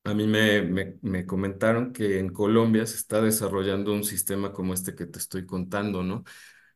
A 0.06 0.12
mí 0.14 0.26
me, 0.26 0.60
me, 0.62 0.98
me 1.00 1.24
comentaron 1.26 1.92
que 1.92 2.18
en 2.18 2.28
Colombia 2.30 2.84
se 2.86 2.96
está 2.96 3.22
desarrollando 3.22 3.92
un 3.94 4.04
sistema 4.04 4.52
como 4.52 4.74
este 4.74 4.94
que 4.94 5.06
te 5.06 5.18
estoy 5.18 5.46
contando, 5.46 6.02
¿no? 6.02 6.24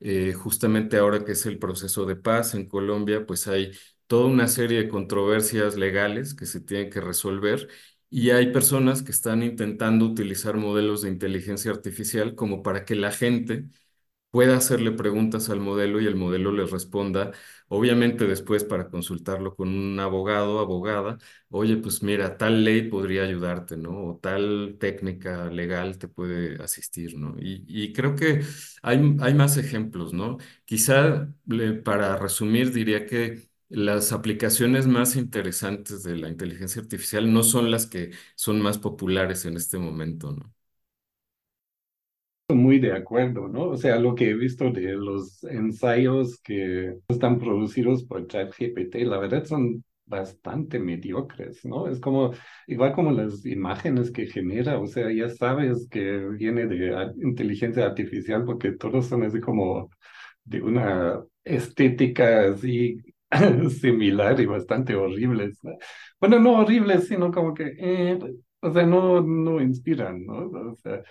Eh, 0.00 0.32
justamente 0.32 0.96
ahora 0.96 1.24
que 1.24 1.32
es 1.32 1.44
el 1.46 1.58
proceso 1.58 2.06
de 2.06 2.16
paz 2.16 2.54
en 2.54 2.66
Colombia, 2.68 3.26
pues 3.26 3.46
hay 3.48 3.72
toda 4.06 4.26
una 4.28 4.48
serie 4.48 4.78
de 4.84 4.88
controversias 4.88 5.76
legales 5.76 6.34
que 6.34 6.46
se 6.46 6.60
tienen 6.60 6.88
que 6.90 7.00
resolver 7.02 7.68
y 8.10 8.30
hay 8.30 8.52
personas 8.52 9.02
que 9.02 9.12
están 9.12 9.42
intentando 9.42 10.04
utilizar 10.06 10.56
modelos 10.56 11.02
de 11.02 11.10
inteligencia 11.10 11.70
artificial 11.70 12.34
como 12.34 12.62
para 12.62 12.84
que 12.84 12.94
la 12.96 13.10
gente 13.12 13.66
pueda 14.30 14.56
hacerle 14.58 14.92
preguntas 14.92 15.48
al 15.50 15.60
modelo 15.60 16.00
y 16.00 16.06
el 16.06 16.16
modelo 16.16 16.52
les 16.52 16.70
responda, 16.70 17.32
obviamente 17.68 18.26
después 18.26 18.64
para 18.64 18.90
consultarlo 18.90 19.56
con 19.56 19.68
un 19.70 19.98
abogado, 20.00 20.58
abogada, 20.60 21.18
oye, 21.50 21.76
pues 21.78 22.02
mira, 22.02 22.36
tal 22.36 22.62
ley 22.64 22.82
podría 22.90 23.24
ayudarte, 23.24 23.76
¿no? 23.78 24.04
O 24.10 24.18
tal 24.18 24.76
técnica 24.78 25.46
legal 25.50 25.98
te 25.98 26.08
puede 26.08 26.62
asistir, 26.62 27.16
¿no? 27.18 27.36
Y, 27.40 27.64
y 27.68 27.92
creo 27.94 28.14
que 28.16 28.42
hay, 28.82 29.16
hay 29.20 29.34
más 29.34 29.56
ejemplos, 29.56 30.12
¿no? 30.12 30.36
Quizá 30.64 31.28
para 31.84 32.16
resumir 32.16 32.72
diría 32.72 33.06
que... 33.06 33.47
Las 33.70 34.12
aplicaciones 34.12 34.86
más 34.86 35.16
interesantes 35.16 36.02
de 36.02 36.16
la 36.16 36.28
inteligencia 36.28 36.80
artificial 36.82 37.32
no 37.32 37.42
son 37.42 37.70
las 37.70 37.86
que 37.86 38.10
son 38.34 38.60
más 38.62 38.76
populares 38.78 39.44
en 39.46 39.56
este 39.56 39.78
momento, 39.78 40.32
¿no? 40.32 40.52
Muy 42.50 42.78
de 42.78 42.92
acuerdo, 42.94 43.46
¿no? 43.48 43.64
O 43.70 43.76
sea, 43.76 43.98
lo 43.98 44.14
que 44.14 44.30
he 44.30 44.34
visto 44.34 44.70
de 44.70 44.92
los 44.96 45.44
ensayos 45.44 46.40
que 46.40 46.94
están 47.08 47.38
producidos 47.38 48.04
por 48.04 48.26
ChatGPT, 48.26 48.94
la 49.04 49.18
verdad 49.18 49.44
son 49.44 49.84
bastante 50.06 50.78
mediocres, 50.78 51.62
¿no? 51.66 51.88
Es 51.88 52.00
como, 52.00 52.32
igual 52.66 52.94
como 52.94 53.10
las 53.12 53.44
imágenes 53.44 54.10
que 54.10 54.26
genera, 54.28 54.80
o 54.80 54.86
sea, 54.86 55.12
ya 55.12 55.28
sabes 55.28 55.86
que 55.90 56.00
viene 56.30 56.66
de 56.66 57.12
inteligencia 57.22 57.84
artificial 57.84 58.44
porque 58.46 58.72
todos 58.72 59.06
son 59.06 59.24
así 59.24 59.40
como 59.40 59.90
de 60.44 60.62
una 60.62 61.22
estética 61.44 62.50
así 62.50 62.98
similar 63.80 64.40
y 64.40 64.46
bastante 64.46 64.94
horribles, 64.94 65.58
¿no? 65.62 65.72
Bueno, 66.20 66.38
no 66.40 66.60
horribles, 66.60 67.06
sino 67.08 67.30
como 67.32 67.54
que, 67.54 67.74
eh, 67.78 68.18
o 68.60 68.72
sea, 68.72 68.84
no, 68.86 69.20
no 69.20 69.60
inspiran, 69.60 70.24
¿no? 70.26 70.48
O 70.72 70.76
sea, 70.76 71.02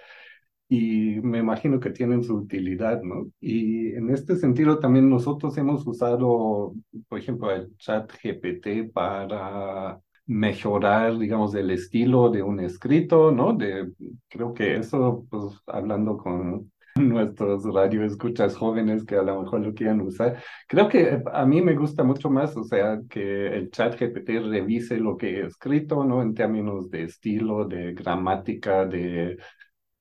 y 0.69 1.21
me 1.21 1.39
imagino 1.39 1.79
que 1.79 1.91
tienen 1.91 2.23
su 2.23 2.35
utilidad, 2.35 3.01
¿no? 3.03 3.27
Y 3.39 3.89
en 3.95 4.09
este 4.09 4.35
sentido 4.35 4.79
también 4.79 5.09
nosotros 5.09 5.57
hemos 5.57 5.85
usado, 5.87 6.73
por 7.07 7.19
ejemplo, 7.19 7.51
el 7.51 7.75
chat 7.77 8.11
GPT 8.21 8.91
para 8.91 9.99
mejorar, 10.25 11.17
digamos, 11.17 11.55
el 11.55 11.71
estilo 11.71 12.29
de 12.29 12.43
un 12.43 12.59
escrito, 12.59 13.31
¿no? 13.31 13.53
De, 13.53 13.93
creo 14.27 14.53
que 14.53 14.75
eso, 14.77 15.25
pues 15.29 15.43
hablando 15.67 16.17
con 16.17 16.71
nuestros 16.99 17.63
radioescuchas 17.63 18.55
jóvenes 18.55 19.05
que 19.05 19.15
a 19.15 19.23
lo 19.23 19.41
mejor 19.41 19.61
lo 19.61 19.73
quieran 19.73 20.01
usar, 20.01 20.41
creo 20.67 20.87
que 20.87 21.21
a 21.31 21.45
mí 21.45 21.61
me 21.61 21.75
gusta 21.75 22.03
mucho 22.03 22.29
más, 22.29 22.55
o 22.57 22.63
sea, 22.63 22.99
que 23.09 23.47
el 23.47 23.69
chat 23.71 23.99
GPT 23.99 24.39
revise 24.49 24.97
lo 24.97 25.17
que 25.17 25.39
he 25.39 25.45
escrito, 25.45 26.03
¿no? 26.03 26.21
En 26.21 26.33
términos 26.33 26.89
de 26.89 27.03
estilo, 27.03 27.65
de 27.65 27.93
gramática, 27.93 28.85
de 28.85 29.37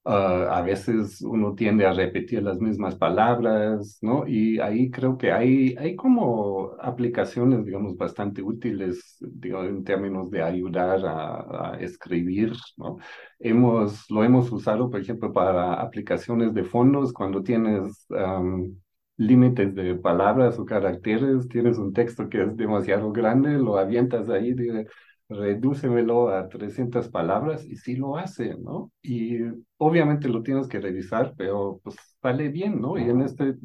Ah, 0.09 0.59
a 0.59 0.63
veces 0.63 1.21
uno 1.21 1.55
tiende 1.57 1.85
a 1.85 1.93
repetir 1.93 2.41
las 2.41 2.61
mismas 2.61 2.95
palabras, 2.95 3.99
¿no? 4.03 4.25
Y 4.29 4.61
ahí 4.61 4.89
creo 4.89 5.19
que 5.19 5.33
hay, 5.33 5.75
hay 5.79 5.97
como 5.97 6.77
aplicaciones, 6.81 7.65
digamos, 7.65 7.97
bastante 7.97 8.41
útiles, 8.41 9.17
digo, 9.21 9.65
en 9.65 9.83
términos 9.83 10.31
de 10.31 10.43
ayudar 10.45 11.05
a, 11.05 11.73
a 11.75 11.81
escribir, 11.81 12.53
¿no? 12.77 12.99
Hemos, 13.41 14.09
lo 14.09 14.23
hemos 14.23 14.53
usado, 14.53 14.89
por 14.91 15.01
ejemplo, 15.01 15.33
para 15.33 15.75
aplicaciones 15.75 16.55
de 16.55 16.63
fondos, 16.63 17.13
cuando 17.13 17.43
tienes 17.43 18.07
am, 18.11 18.77
límites 19.17 19.75
de 19.75 19.97
palabras 19.97 20.57
o 20.61 20.65
caracteres, 20.65 21.49
tienes 21.49 21.79
un 21.79 21.93
texto 21.93 22.29
que 22.29 22.43
es 22.45 22.57
demasiado 22.57 23.11
grande, 23.13 23.59
lo 23.59 23.77
avientas 23.77 24.29
ahí, 24.29 24.53
de, 24.55 24.87
redúcemelo 25.29 26.29
a 26.31 26.49
300 26.49 27.09
palabras 27.09 27.65
y 27.65 27.77
sí 27.77 27.97
lo 27.97 28.17
hace, 28.17 28.55
¿no? 28.59 28.93
Y 29.03 29.39
obviamente 29.79 30.29
lo 30.29 30.43
tienes 30.43 30.69
que 30.69 30.81
revisar, 30.81 31.35
pero 31.37 31.81
pues 31.83 31.97
sale 32.23 32.49
bien, 32.49 32.81
¿no? 32.81 32.99
Y 32.99 33.03
en 33.11 33.23
este 33.23 33.57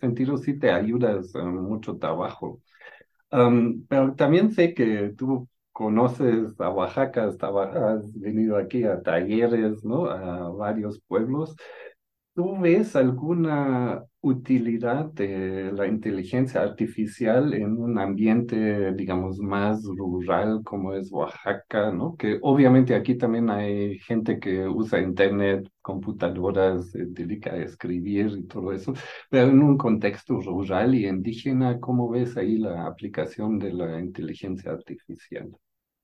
sentido 0.00 0.36
sí 0.38 0.58
te 0.58 0.70
ayudas 0.70 1.34
a 1.34 1.44
mucho 1.44 1.96
trabajo. 1.98 2.60
Am, 3.30 3.84
pero 3.88 4.14
también 4.14 4.52
sé 4.52 4.74
que 4.74 5.14
tú 5.16 5.48
conoces 5.72 6.58
a 6.60 6.70
Oaxaca, 6.70 7.24
has 7.26 8.12
venido 8.14 8.56
aquí 8.56 8.84
a 8.84 9.02
talleres, 9.02 9.84
¿no? 9.84 10.06
A 10.10 10.50
varios 10.50 11.00
pueblos. 11.06 11.54
¿Tú 12.38 12.56
ves 12.56 12.94
alguna 12.94 14.04
utilidad 14.20 15.06
de 15.06 15.72
la 15.72 15.88
inteligencia 15.88 16.62
artificial 16.62 17.52
en 17.52 17.76
un 17.76 17.98
ambiente, 17.98 18.92
digamos, 18.94 19.40
más 19.40 19.82
rural 19.82 20.60
como 20.62 20.94
es 20.94 21.10
Oaxaca, 21.10 21.90
¿no? 21.90 22.14
Que 22.16 22.38
obviamente 22.40 22.94
aquí 22.94 23.16
también 23.16 23.50
hay 23.50 23.98
gente 23.98 24.38
que 24.38 24.68
usa 24.68 25.00
internet, 25.00 25.68
computadoras, 25.82 26.92
se 26.92 27.06
dedica 27.06 27.54
a 27.54 27.56
escribir 27.56 28.28
y 28.38 28.44
todo 28.44 28.72
eso, 28.72 28.94
pero 29.28 29.48
en 29.48 29.60
un 29.60 29.76
contexto 29.76 30.40
rural 30.40 30.94
y 30.94 31.08
indígena, 31.08 31.80
¿cómo 31.80 32.08
ves 32.08 32.36
ahí 32.36 32.58
la 32.58 32.86
aplicación 32.86 33.58
de 33.58 33.72
la 33.72 33.98
inteligencia 33.98 34.70
artificial? 34.70 35.50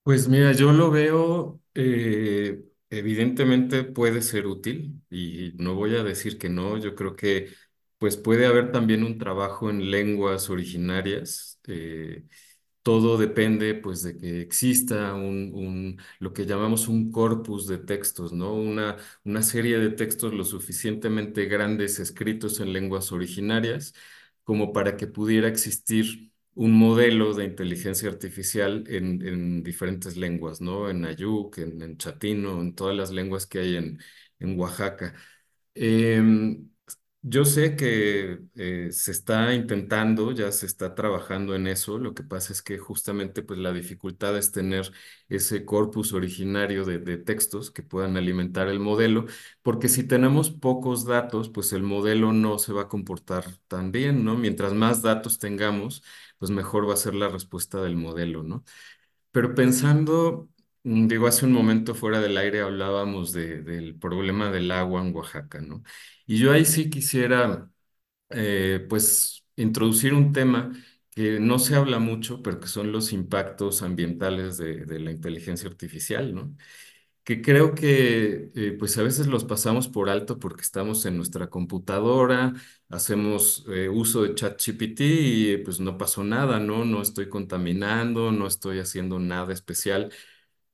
Pues 0.03 0.29
mira, 0.29 0.51
yo 0.51 0.73
lo 0.73 0.90
veo, 0.90 1.61
eh, 1.75 2.61
evidentemente 2.90 3.85
puede 3.85 4.23
ser 4.23 4.47
útil 4.47 5.03
y 5.11 5.53
no 5.59 5.75
voy 5.75 5.97
a 5.97 6.03
decir 6.05 6.38
que 6.38 6.49
no, 6.49 6.79
yo 6.79 6.94
creo 6.94 7.16
que 7.16 7.51
pues 7.99 8.16
puede 8.16 8.47
haber 8.47 8.73
también 8.73 9.03
un 9.05 9.18
trabajo 9.18 9.70
en 9.70 9.90
lenguas 9.90 10.51
originarias. 10.51 11.61
eh, 11.68 12.25
todo 12.83 13.18
depende 13.18 13.75
pues 13.75 14.03
de 14.03 14.16
que 14.18 14.40
exista 14.42 15.14
un, 15.14 15.53
un- 15.55 16.01
lo 16.20 16.33
que 16.35 16.47
llamamos 16.47 16.88
un 16.88 17.12
corpus 17.12 17.66
de 17.68 17.79
textos, 17.79 18.33
¿no? 18.33 18.55
Una, 18.55 18.97
una 19.25 19.42
serie 19.42 19.79
de 19.79 19.90
textos 19.90 20.35
lo 20.35 20.44
suficientemente 20.44 21.47
grandes 21.47 21.99
escritos 22.01 22.61
en 22.61 22.73
lenguas 22.75 23.12
originarias 23.12 23.94
como 24.44 24.73
para 24.73 24.97
que 24.97 25.07
pudiera 25.07 25.49
existir 25.49 26.33
un 26.55 26.73
modelo 26.73 27.35
de 27.35 27.45
inteligencia 27.45 28.09
artificial 28.09 28.85
en, 28.88 29.23
en 29.27 29.62
diferentes 29.62 30.17
lenguas, 30.17 30.61
¿no? 30.61 30.88
En 30.90 31.05
Ayuk, 31.05 31.59
en, 31.59 31.97
Chatino, 31.99 32.61
en 32.61 32.75
todas 32.75 32.97
las 32.97 33.11
lenguas 33.11 33.47
que 33.47 33.59
hay 33.61 33.77
en, 33.77 34.01
en 34.38 34.59
Oaxaca. 34.59 35.14
Em, 35.75 36.71
yo 37.26 37.44
sé 37.46 37.74
que 37.76 38.40
eh, 38.54 38.88
se 38.92 39.10
está 39.12 39.54
intentando, 39.54 40.32
ya 40.32 40.52
se 40.52 40.66
está 40.66 40.94
trabajando 40.94 41.54
en 41.54 41.66
eso. 41.66 41.98
Lo 41.98 42.12
que 42.14 42.22
pasa 42.22 42.52
es 42.52 42.60
que 42.62 42.76
justamente 42.78 43.42
pues, 43.42 43.58
la 43.58 43.72
dificultad 43.72 44.37
es 44.37 44.52
tener 44.52 44.92
ese 45.30 45.64
corpus 45.64 46.12
originario 46.12 46.84
de, 46.84 46.98
de 46.98 47.16
textos 47.16 47.70
que 47.70 47.82
puedan 47.82 48.16
alimentar 48.18 48.68
el 48.68 48.78
modelo, 48.80 49.24
porque 49.62 49.88
si 49.88 50.04
tenemos 50.06 50.50
pocos 50.50 51.06
datos, 51.06 51.48
pues 51.48 51.72
el 51.72 51.82
modelo 51.82 52.32
no 52.34 52.58
se 52.58 52.72
va 52.74 52.82
a 52.82 52.88
comportar 52.88 53.46
tan 53.68 53.90
bien, 53.90 54.22
¿no? 54.24 54.37
Mientras 54.37 54.74
más 54.74 55.00
datos 55.02 55.38
tengamos, 55.38 56.02
pues 56.38 56.50
mejor 56.50 56.88
va 56.88 56.94
a 56.94 56.96
ser 56.98 57.14
la 57.14 57.28
respuesta 57.28 57.80
del 57.82 57.96
modelo, 57.96 58.42
¿no? 58.42 58.64
Pero 59.32 59.54
pensando, 59.54 60.48
digo, 60.85 61.27
hace 61.27 61.47
un 61.47 61.53
momento 61.53 61.94
fuera 61.94 62.20
del 62.20 62.37
aire 62.37 62.61
hablábamos 62.61 63.33
de- 63.33 63.62
del 63.62 63.99
problema 63.99 64.51
del 64.51 64.70
agua 64.70 65.03
en 65.03 65.14
Oaxaca, 65.14 65.61
¿no? 65.61 65.83
Y 66.27 66.38
yo 66.38 66.53
ahí 66.53 66.64
sí 66.64 66.90
quisiera, 66.90 67.70
eh, 68.31 68.87
pues, 68.88 69.44
introducir 69.57 70.14
un 70.14 70.33
tema 70.33 70.73
que 71.11 71.40
no 71.40 71.59
se 71.61 71.77
habla 71.77 71.99
mucho, 72.01 72.42
pero 72.42 72.61
que 72.61 72.68
son 72.68 72.92
los 72.92 73.12
impactos 73.12 73.83
ambientales 73.83 74.59
de, 74.59 74.87
de 74.87 75.01
la 75.01 75.12
inteligencia 75.12 75.68
artificial, 75.68 76.35
¿no? 76.35 76.57
Que 77.25 77.40
creo 77.40 77.75
que, 77.75 78.51
eh, 78.55 78.77
pues, 78.79 78.99
a 78.99 79.03
veces 79.03 79.27
los 79.29 79.44
pasamos 79.47 79.88
por 79.88 80.11
alto 80.11 80.38
porque 80.38 80.61
estamos 80.61 81.07
en 81.07 81.16
nuestra 81.16 81.49
computadora, 81.49 82.53
hacemos 82.90 83.64
eh, 83.70 83.88
uso 83.88 84.23
de 84.25 84.35
ChatGPT 84.35 85.01
y 85.01 85.57
pues 85.59 85.81
no 85.81 85.97
pasó 85.97 86.23
nada, 86.23 86.61
¿no? 86.61 86.85
No 86.85 87.01
estoy 87.01 87.31
contaminando, 87.31 88.31
no 88.31 88.47
estoy 88.47 88.79
haciendo 88.79 89.18
nada 89.20 89.55
especial. 89.55 90.12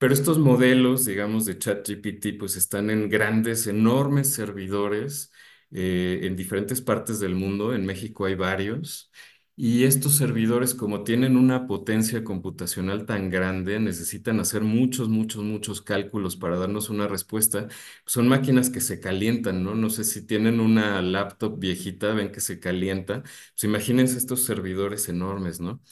Pero 0.00 0.14
estos 0.14 0.38
modelos, 0.40 1.06
digamos, 1.06 1.46
de 1.46 1.58
ChatGPT, 1.58 2.38
pues 2.40 2.56
están 2.56 2.90
en 2.90 3.10
grandes, 3.10 3.68
enormes 3.68 4.32
servidores 4.34 5.32
eh, 5.72 6.20
en 6.24 6.36
diferentes 6.36 6.82
partes 6.82 7.20
del 7.20 7.36
mundo. 7.36 7.74
En 7.74 7.86
México 7.86 8.26
hay 8.26 8.34
varios. 8.36 9.12
Y 9.56 9.84
estos 9.84 10.16
servidores, 10.16 10.74
como 10.74 11.04
tienen 11.04 11.36
una 11.36 11.68
potencia 11.68 12.24
computacional 12.24 13.06
tan 13.06 13.28
grande, 13.30 13.78
necesitan 13.78 14.40
hacer 14.40 14.62
muchos, 14.62 15.10
muchos, 15.10 15.44
muchos 15.44 15.82
cálculos 15.82 16.36
para 16.36 16.56
darnos 16.58 16.90
una 16.90 17.06
respuesta. 17.08 17.68
Son 18.06 18.26
máquinas 18.28 18.70
que 18.70 18.80
se 18.80 19.00
calientan, 19.00 19.62
¿no? 19.62 19.74
No 19.76 19.90
sé 19.90 20.04
si 20.04 20.26
tienen 20.26 20.60
una 20.60 21.02
laptop 21.02 21.58
viejita, 21.60 22.14
ven 22.14 22.32
que 22.32 22.40
se 22.40 22.58
calienta. 22.60 23.22
Pues 23.22 23.64
imagínense 23.64 24.16
estos 24.18 24.44
servidores 24.44 25.08
enormes, 25.10 25.60
¿no? 25.60 25.82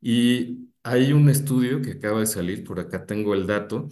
Y 0.00 0.70
hay 0.90 1.12
un 1.12 1.28
estudio 1.28 1.82
que 1.82 1.92
acaba 1.92 2.20
de 2.20 2.26
salir, 2.26 2.64
por 2.64 2.80
acá 2.80 3.06
tengo 3.06 3.34
el 3.34 3.46
dato, 3.46 3.88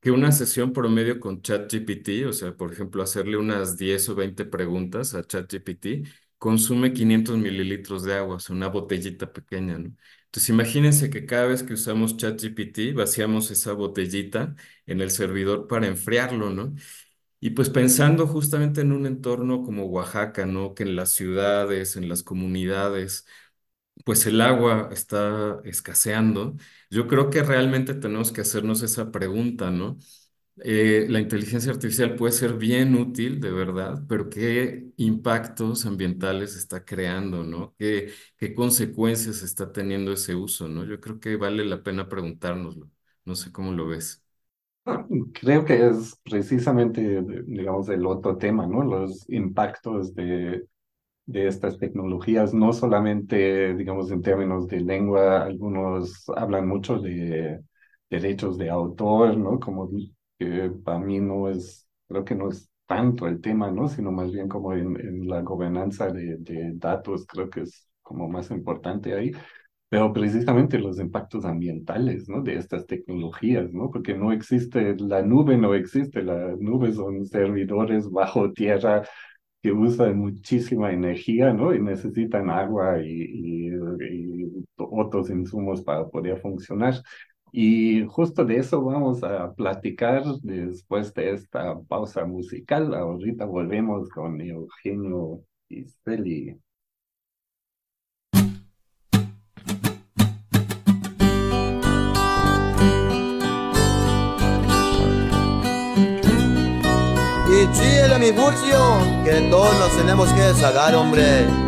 que 0.00 0.10
una 0.10 0.30
sesión 0.32 0.72
promedio 0.72 1.18
con 1.20 1.42
ChatGPT, 1.42 2.26
o 2.28 2.32
sea, 2.32 2.56
por 2.56 2.72
ejemplo, 2.72 3.02
hacerle 3.02 3.36
unas 3.36 3.76
10 3.76 4.08
o 4.08 4.14
20 4.14 4.44
preguntas 4.44 5.14
a 5.14 5.24
ChatGPT, 5.26 6.06
consume 6.38 6.92
500 6.92 7.36
mililitros 7.38 8.04
de 8.04 8.14
agua, 8.14 8.36
o 8.36 8.40
sea, 8.40 8.54
una 8.54 8.68
botellita 8.68 9.32
pequeña, 9.32 9.78
¿no? 9.78 9.94
Entonces, 10.26 10.50
imagínense 10.50 11.10
que 11.10 11.26
cada 11.26 11.46
vez 11.46 11.62
que 11.62 11.72
usamos 11.74 12.16
ChatGPT, 12.16 12.94
vaciamos 12.94 13.50
esa 13.50 13.72
botellita 13.72 14.54
en 14.86 15.00
el 15.00 15.10
servidor 15.10 15.66
para 15.66 15.86
enfriarlo, 15.88 16.50
¿no? 16.50 16.74
Y 17.40 17.50
pues 17.50 17.70
pensando 17.70 18.26
justamente 18.26 18.80
en 18.80 18.92
un 18.92 19.06
entorno 19.06 19.62
como 19.62 19.84
Oaxaca, 19.86 20.46
¿no? 20.46 20.74
Que 20.74 20.84
en 20.84 20.96
las 20.96 21.10
ciudades, 21.12 21.96
en 21.96 22.08
las 22.08 22.22
comunidades, 22.22 23.26
pues 24.04 24.26
el 24.26 24.40
agua 24.40 24.88
está 24.92 25.60
escaseando. 25.64 26.56
Yo 26.90 27.06
creo 27.08 27.30
que 27.30 27.42
realmente 27.42 27.94
tenemos 27.94 28.32
que 28.32 28.42
hacernos 28.42 28.82
esa 28.82 29.10
pregunta, 29.10 29.70
¿no? 29.70 29.98
Eh, 30.64 31.06
la 31.10 31.20
inteligencia 31.20 31.70
artificial 31.72 32.16
puede 32.16 32.32
ser 32.32 32.54
bien 32.54 32.94
útil, 32.94 33.40
de 33.40 33.50
verdad, 33.52 34.02
pero 34.08 34.30
¿qué 34.30 34.90
impactos 34.96 35.84
ambientales 35.84 36.56
está 36.56 36.84
creando, 36.84 37.44
¿no? 37.44 37.74
¿Qué, 37.78 38.12
qué 38.38 38.54
consecuencias 38.54 39.42
está 39.42 39.70
teniendo 39.72 40.12
ese 40.12 40.34
uso, 40.34 40.66
¿no? 40.68 40.84
Yo 40.84 40.98
creo 41.00 41.20
que 41.20 41.36
vale 41.36 41.64
la 41.64 41.82
pena 41.82 42.08
preguntárnoslo. 42.08 42.90
No 43.26 43.34
sé 43.36 43.52
cómo 43.52 43.72
lo 43.72 43.86
ves. 43.88 44.22
Creo 45.34 45.64
que 45.64 45.86
es 45.88 46.16
precisamente, 46.22 47.22
digamos, 47.46 47.88
el 47.88 48.06
otro 48.06 48.36
tema, 48.38 48.66
¿no? 48.66 48.82
Los 48.84 49.28
impactos 49.28 50.14
de, 50.14 50.64
de 51.26 51.48
estas 51.48 51.78
tecnologías, 51.78 52.54
no 52.54 52.72
solamente, 52.72 53.74
digamos, 53.74 54.10
en 54.10 54.22
términos 54.22 54.68
de 54.68 54.80
lengua, 54.80 55.42
algunos 55.44 56.24
hablan 56.36 56.68
mucho 56.68 56.98
de 56.98 57.60
derechos 58.10 58.58
de 58.58 58.70
autor, 58.70 59.36
¿no? 59.36 59.58
Como 59.60 59.90
que 60.38 60.70
para 60.84 60.98
mí 61.00 61.20
no 61.20 61.48
es, 61.48 61.88
creo 62.08 62.24
que 62.24 62.34
no 62.34 62.48
es 62.50 62.70
tanto 62.86 63.26
el 63.26 63.40
tema, 63.40 63.70
¿no? 63.70 63.88
Sino 63.88 64.12
más 64.12 64.30
bien 64.32 64.48
como 64.48 64.72
en, 64.74 64.98
en 65.00 65.28
la 65.28 65.40
gobernanza 65.42 66.08
de, 66.12 66.36
de 66.38 66.72
datos, 66.76 67.26
creo 67.26 67.50
que 67.50 67.62
es 67.62 67.88
como 68.02 68.28
más 68.28 68.50
importante 68.50 69.14
ahí 69.14 69.32
pero 69.88 70.12
precisamente 70.12 70.78
los 70.78 70.98
impactos 70.98 71.44
ambientales, 71.44 72.28
¿no? 72.28 72.42
De 72.42 72.56
estas 72.56 72.86
tecnologías, 72.86 73.72
¿no? 73.72 73.90
Porque 73.90 74.14
no 74.14 74.32
existe, 74.32 74.96
la 74.98 75.22
nube 75.22 75.56
no 75.56 75.74
existe, 75.74 76.22
la 76.22 76.56
nube 76.58 76.92
son 76.92 77.24
servidores 77.26 78.10
bajo 78.10 78.52
tierra 78.52 79.04
que 79.62 79.72
usan 79.72 80.18
muchísima 80.18 80.92
energía, 80.92 81.52
¿no? 81.52 81.74
Y 81.74 81.80
necesitan 81.82 82.50
agua 82.50 83.00
y, 83.02 83.08
y, 83.08 83.68
y 84.10 84.66
otros 84.78 85.30
insumos 85.30 85.82
para 85.82 86.06
poder 86.08 86.40
funcionar. 86.40 86.94
Y 87.52 88.04
justo 88.06 88.44
de 88.44 88.58
eso 88.58 88.82
vamos 88.82 89.22
a 89.24 89.52
platicar 89.54 90.24
después 90.42 91.14
de 91.14 91.32
esta 91.32 91.78
pausa 91.82 92.24
musical. 92.26 92.94
Ahorita 92.94 93.44
volvemos 93.46 94.08
con 94.10 94.40
Eugenio 94.40 95.40
Iseli. 95.68 96.58
Mi 108.26 108.32
que 109.24 109.40
todos 109.50 109.78
nos 109.78 109.96
tenemos 109.96 110.32
que 110.32 110.52
sacar, 110.54 110.94
hombre. 110.96 111.65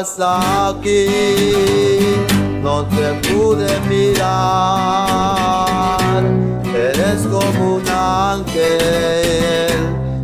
Estabas 0.00 0.74
aquí, 0.76 1.06
no 2.62 2.84
te 2.86 3.14
pude 3.28 3.80
mirar. 3.88 4.26
Eres 6.74 7.22
como 7.30 7.76
un 7.76 7.88
ángel, 7.88 9.70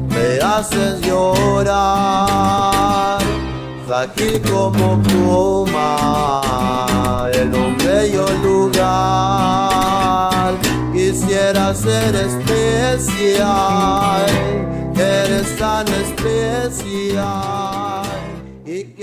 me 0.08 0.38
haces 0.44 1.00
llorar. 1.00 2.42
Aquí 3.94 4.40
como 4.50 5.00
pluma, 5.02 6.40
en 7.34 7.54
un 7.54 7.76
bello 7.78 8.26
lugar. 8.42 9.52
Quisiera 10.92 11.74
ser 11.74 12.14
especial, 12.16 13.46
eres 14.96 15.56
tan 15.58 15.86
especial. 15.88 17.71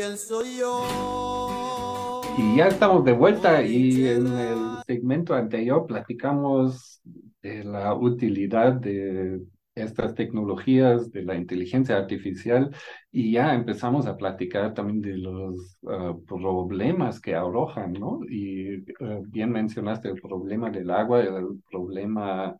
¿Y 0.10 0.12
quién 0.12 0.18
soy 0.18 0.58
yo? 0.58 2.22
Y 2.36 2.58
ya 2.58 2.68
estamos 2.68 3.06
de 3.06 3.12
vuelta 3.12 3.62
y 3.62 4.08
en 4.08 4.26
el 4.26 4.58
segmento 4.88 5.36
anterior 5.36 5.86
platicamos 5.86 7.00
de 7.44 7.64
la 7.64 7.94
utilidad 7.94 8.74
de 8.74 9.40
estas 9.76 10.16
tecnologías, 10.16 11.12
de 11.12 11.22
la 11.22 11.36
inteligencia 11.36 11.98
artificial 11.98 12.76
y 13.12 13.34
ya 13.34 13.54
empezamos 13.54 14.08
a 14.08 14.18
platicar 14.18 14.74
también 14.74 15.02
de 15.02 15.18
los 15.18 15.78
uh, 15.82 16.26
problemas 16.26 17.22
que 17.22 17.36
arrojan, 17.36 17.94
¿no? 17.94 18.22
Y 18.28 18.80
uh, 18.80 19.24
bien 19.28 19.52
mencionaste 19.52 20.10
el 20.10 20.20
problema 20.20 20.72
del 20.72 20.90
agua, 20.90 21.22
el 21.22 21.62
problema 21.70 22.58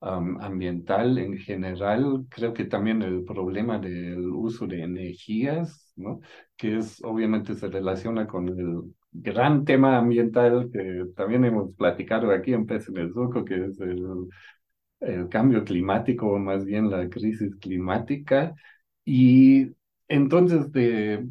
um, 0.00 0.40
ambiental 0.40 1.18
en 1.18 1.36
general, 1.36 2.24
creo 2.30 2.54
que 2.54 2.64
también 2.64 3.02
el 3.02 3.24
problema 3.24 3.78
del 3.78 4.30
uso 4.30 4.66
de 4.66 4.82
energías, 4.82 5.87
¿no? 5.98 6.20
Que 6.56 6.78
es, 6.78 7.02
obviamente 7.04 7.54
se 7.54 7.68
relaciona 7.68 8.26
con 8.26 8.48
el 8.48 8.82
gran 9.12 9.64
tema 9.64 9.98
ambiental 9.98 10.70
que 10.72 11.06
también 11.16 11.44
hemos 11.44 11.74
platicado 11.74 12.30
aquí 12.32 12.52
en 12.54 12.66
Pez 12.66 12.88
en 12.88 12.98
el 12.98 13.12
Surco, 13.12 13.44
que 13.44 13.66
es 13.66 13.80
el, 13.80 14.28
el 15.00 15.28
cambio 15.28 15.64
climático, 15.64 16.28
o 16.32 16.38
más 16.38 16.64
bien 16.64 16.90
la 16.90 17.08
crisis 17.08 17.54
climática. 17.56 18.54
Y 19.04 19.72
entonces 20.08 20.72
de, 20.72 21.28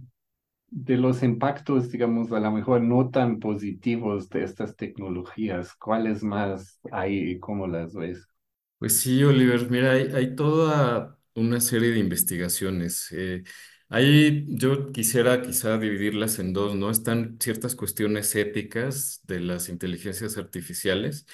de 0.70 0.98
los 0.98 1.24
impactos, 1.24 1.92
digamos, 1.92 2.32
a 2.32 2.40
lo 2.40 2.52
mejor 2.52 2.82
no 2.82 3.10
tan 3.12 3.40
positivos 3.40 4.30
de 4.30 4.44
estas 4.44 4.76
tecnologías, 4.78 5.76
¿cuáles 5.76 6.24
más 6.24 6.80
hay 6.92 7.32
y 7.32 7.40
cómo 7.40 7.68
las 7.68 7.94
ves? 7.96 8.28
Pues 8.80 9.00
sí, 9.00 9.24
Oliver, 9.24 9.70
mira, 9.72 9.94
hay, 9.94 10.04
hay 10.14 10.36
toda 10.36 11.20
una 11.34 11.60
serie 11.60 11.90
de 11.92 12.00
investigaciones. 12.00 13.12
Eh, 13.12 13.44
ahí 13.90 14.46
yo 14.50 14.92
quisiera 14.92 15.42
quizá 15.42 15.78
dividirlas 15.78 16.40
en 16.40 16.54
dos, 16.54 16.76
¿no? 16.76 16.90
Están 16.92 17.38
ciertas 17.40 17.76
cuestiones 17.76 18.36
éticas 18.36 19.22
de 19.26 19.40
las 19.40 19.70
inteligencias 19.70 20.38
artificiales 20.38 21.26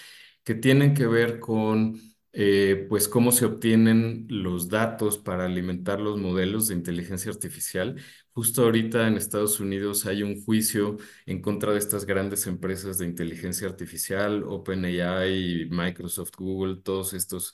que 0.43 0.55
tienen 0.55 0.93
que 0.93 1.07
ver 1.07 1.39
con, 1.39 1.99
eh, 2.33 2.85
pues, 2.89 3.07
cómo 3.07 3.31
se 3.31 3.45
obtienen 3.45 4.25
los 4.29 4.69
datos 4.69 5.17
para 5.17 5.45
alimentar 5.45 5.99
los 6.01 6.19
modelos 6.19 6.67
de 6.67 6.75
inteligencia 6.75 7.31
artificial. 7.31 7.95
Justo 8.33 8.63
ahorita 8.63 9.07
en 9.07 9.15
Estados 9.17 9.59
Unidos 9.59 10.05
hay 10.05 10.23
un 10.23 10.43
juicio 10.43 10.97
en 11.25 11.41
contra 11.41 11.71
de 11.71 11.79
estas 11.79 12.05
grandes 12.05 12.47
empresas 12.47 12.97
de 12.97 13.05
inteligencia 13.05 13.67
artificial, 13.67 14.43
OpenAI, 14.43 15.67
Microsoft, 15.69 16.31
Google, 16.37 16.77
todos 16.83 17.13
estos 17.13 17.53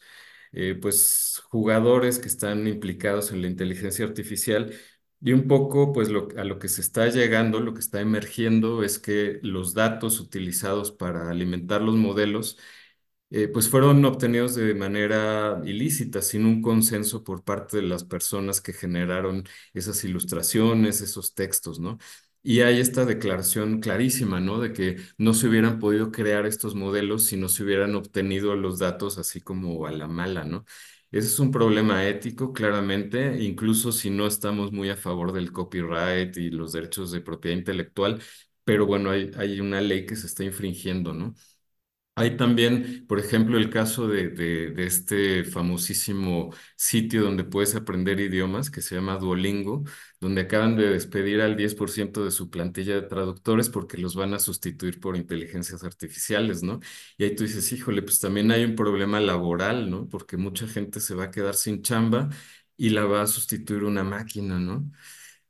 eh, 0.52 0.76
pues 0.82 1.42
jugadores 1.50 2.20
que 2.20 2.28
están 2.28 2.68
implicados 2.68 3.32
en 3.32 3.42
la 3.42 3.48
inteligencia 3.48 4.06
artificial. 4.06 4.74
Y 5.22 5.34
un 5.34 5.48
poco 5.48 5.92
pues 5.92 6.10
lo, 6.10 6.30
a 6.38 6.46
lo 6.46 6.60
que 6.60 6.70
se 6.70 6.80
está 6.82 7.08
llegando, 7.10 7.60
lo 7.60 7.74
que 7.74 7.82
está 7.82 8.00
emergiendo 8.02 8.84
es 8.84 9.00
que 9.00 9.40
los 9.44 9.74
datos 9.74 10.20
utilizados 10.22 10.92
para 10.94 11.30
alimentar 11.30 11.82
los 11.82 11.96
modelos 11.96 12.58
eh, 13.32 13.48
pues 13.48 13.70
fueron 13.70 14.04
obtenidos 14.06 14.56
de 14.56 14.74
manera 14.74 15.62
ilícita, 15.66 16.22
sin 16.22 16.46
un 16.46 16.62
consenso 16.62 17.24
por 17.24 17.44
parte 17.44 17.78
de 17.78 17.84
las 17.84 18.04
personas 18.04 18.62
que 18.62 18.74
generaron 18.74 19.44
esas 19.74 20.04
ilustraciones, 20.04 21.02
esos 21.02 21.34
textos, 21.36 21.80
¿no? 21.80 21.98
Y 22.50 22.62
hay 22.62 22.80
esta 22.80 23.06
declaración 23.06 23.80
clarísima, 23.80 24.40
¿no? 24.40 24.60
De 24.60 24.74
que 24.74 24.98
no 25.20 25.36
se 25.36 25.48
hubieran 25.48 25.78
podido 25.80 26.12
crear 26.12 26.48
estos 26.48 26.74
modelos 26.74 27.26
si 27.28 27.38
no 27.38 27.48
se 27.48 27.64
hubieran 27.64 27.94
obtenido 27.96 28.56
los 28.56 28.80
datos 28.80 29.20
así 29.20 29.40
como 29.40 29.86
a 29.86 29.92
la 29.92 30.08
mala, 30.08 30.46
¿no? 30.46 30.66
Ese 31.12 31.28
es 31.28 31.40
un 31.40 31.52
problema 31.52 32.08
ético, 32.08 32.52
claramente, 32.52 33.44
incluso 33.44 33.92
si 33.92 34.10
no 34.10 34.26
estamos 34.26 34.72
muy 34.72 34.90
a 34.90 34.96
favor 34.98 35.32
del 35.32 35.52
copyright 35.52 36.36
y 36.38 36.50
los 36.50 36.72
derechos 36.72 37.12
de 37.12 37.22
propiedad 37.22 37.56
intelectual, 37.58 38.20
pero 38.64 38.86
bueno, 38.88 39.12
hay, 39.12 39.32
hay 39.38 39.60
una 39.60 39.80
ley 39.82 40.06
que 40.08 40.16
se 40.16 40.26
está 40.28 40.44
infringiendo, 40.44 41.14
¿no? 41.14 41.36
Hay 42.20 42.36
también, 42.36 43.06
por 43.08 43.18
ejemplo, 43.18 43.58
el 43.58 43.70
caso 43.70 44.06
de, 44.10 44.74
este 44.86 45.46
famosísimo 45.46 46.54
sitio 46.76 47.24
donde 47.24 47.46
puedes 47.46 47.76
aprender 47.76 48.20
idiomas 48.20 48.70
que 48.70 48.82
se 48.82 48.96
llama 48.96 49.16
Duolingo, 49.18 49.86
donde 50.20 50.42
acaban 50.42 50.76
de 50.76 50.90
despedir 50.90 51.40
al 51.40 51.56
10% 51.56 52.26
de 52.26 52.32
su 52.32 52.50
plantilla 52.50 52.96
de 52.96 53.04
traductores 53.04 53.70
porque 53.70 53.98
los 53.98 54.16
van 54.16 54.34
a 54.34 54.40
sustituir 54.40 55.00
por 55.00 55.16
inteligencias 55.16 55.86
artificiales, 55.86 56.62
¿no? 56.62 56.82
Y 57.18 57.24
ahí 57.24 57.36
tú 57.36 57.44
dices, 57.44 57.72
híjole, 57.72 58.02
pues 58.02 58.20
también 58.20 58.52
hay 58.52 58.66
un 58.66 58.76
problema 58.76 59.22
laboral, 59.22 59.90
¿no? 59.90 60.10
Porque 60.10 60.36
mucha 60.36 60.68
gente 60.68 61.00
se 61.00 61.16
va 61.16 61.26
a 61.26 61.32
quedar 61.32 61.56
sin 61.56 61.82
chamba 61.84 62.28
y 62.76 62.90
la 62.90 63.06
va 63.06 63.22
a 63.22 63.28
sustituir 63.28 63.86
una 63.86 64.04
máquina, 64.04 64.60
¿no? 64.60 64.92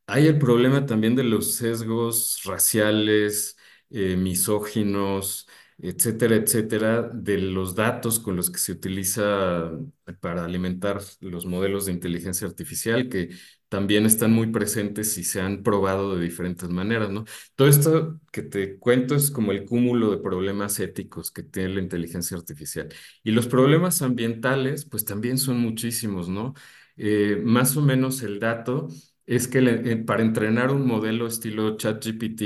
Hay 0.07 0.27
el 0.27 0.39
problema 0.39 0.85
también 0.85 1.15
de 1.15 1.23
los 1.23 1.55
sesgos 1.55 2.41
raciales, 2.45 3.57
eh, 3.91 4.15
misóginos, 4.15 5.47
etcétera, 5.81 6.35
etcétera, 6.35 7.09
de 7.13 7.37
los 7.37 7.75
datos 7.75 8.19
con 8.19 8.35
los 8.35 8.49
que 8.51 8.59
se 8.59 8.73
utiliza 8.73 9.71
para 10.19 10.45
alimentar 10.45 11.01
los 11.21 11.45
modelos 11.45 11.85
de 11.85 11.93
inteligencia 11.93 12.47
artificial, 12.47 13.09
que 13.09 13.29
también 13.69 14.05
están 14.05 14.31
muy 14.31 14.47
presentes 14.47 15.17
y 15.17 15.23
se 15.23 15.41
han 15.41 15.61
probado 15.63 16.15
de 16.15 16.23
diferentes 16.23 16.69
maneras, 16.69 17.11
¿no? 17.11 17.25
Todo 17.55 17.67
esto 17.67 18.19
que 18.31 18.41
te 18.41 18.77
cuento 18.79 19.15
es 19.15 19.29
como 19.31 19.51
el 19.51 19.65
cúmulo 19.65 20.11
de 20.11 20.17
problemas 20.17 20.79
éticos 20.79 21.31
que 21.31 21.43
tiene 21.43 21.75
la 21.75 21.81
inteligencia 21.81 22.35
artificial. 22.37 22.89
Y 23.23 23.31
los 23.31 23.47
problemas 23.47 24.01
ambientales, 24.01 24.85
pues 24.85 25.05
también 25.05 25.37
son 25.37 25.59
muchísimos, 25.59 26.29
¿no? 26.29 26.53
Eh, 26.97 27.39
más 27.43 27.77
o 27.77 27.81
menos 27.81 28.21
el 28.23 28.39
dato 28.39 28.87
es 29.25 29.47
que 29.47 29.59
eh, 29.59 29.97
para 29.97 30.23
entrenar 30.23 30.71
un 30.71 30.85
modelo 30.87 31.27
estilo 31.27 31.77
ChatGPT 31.77 32.41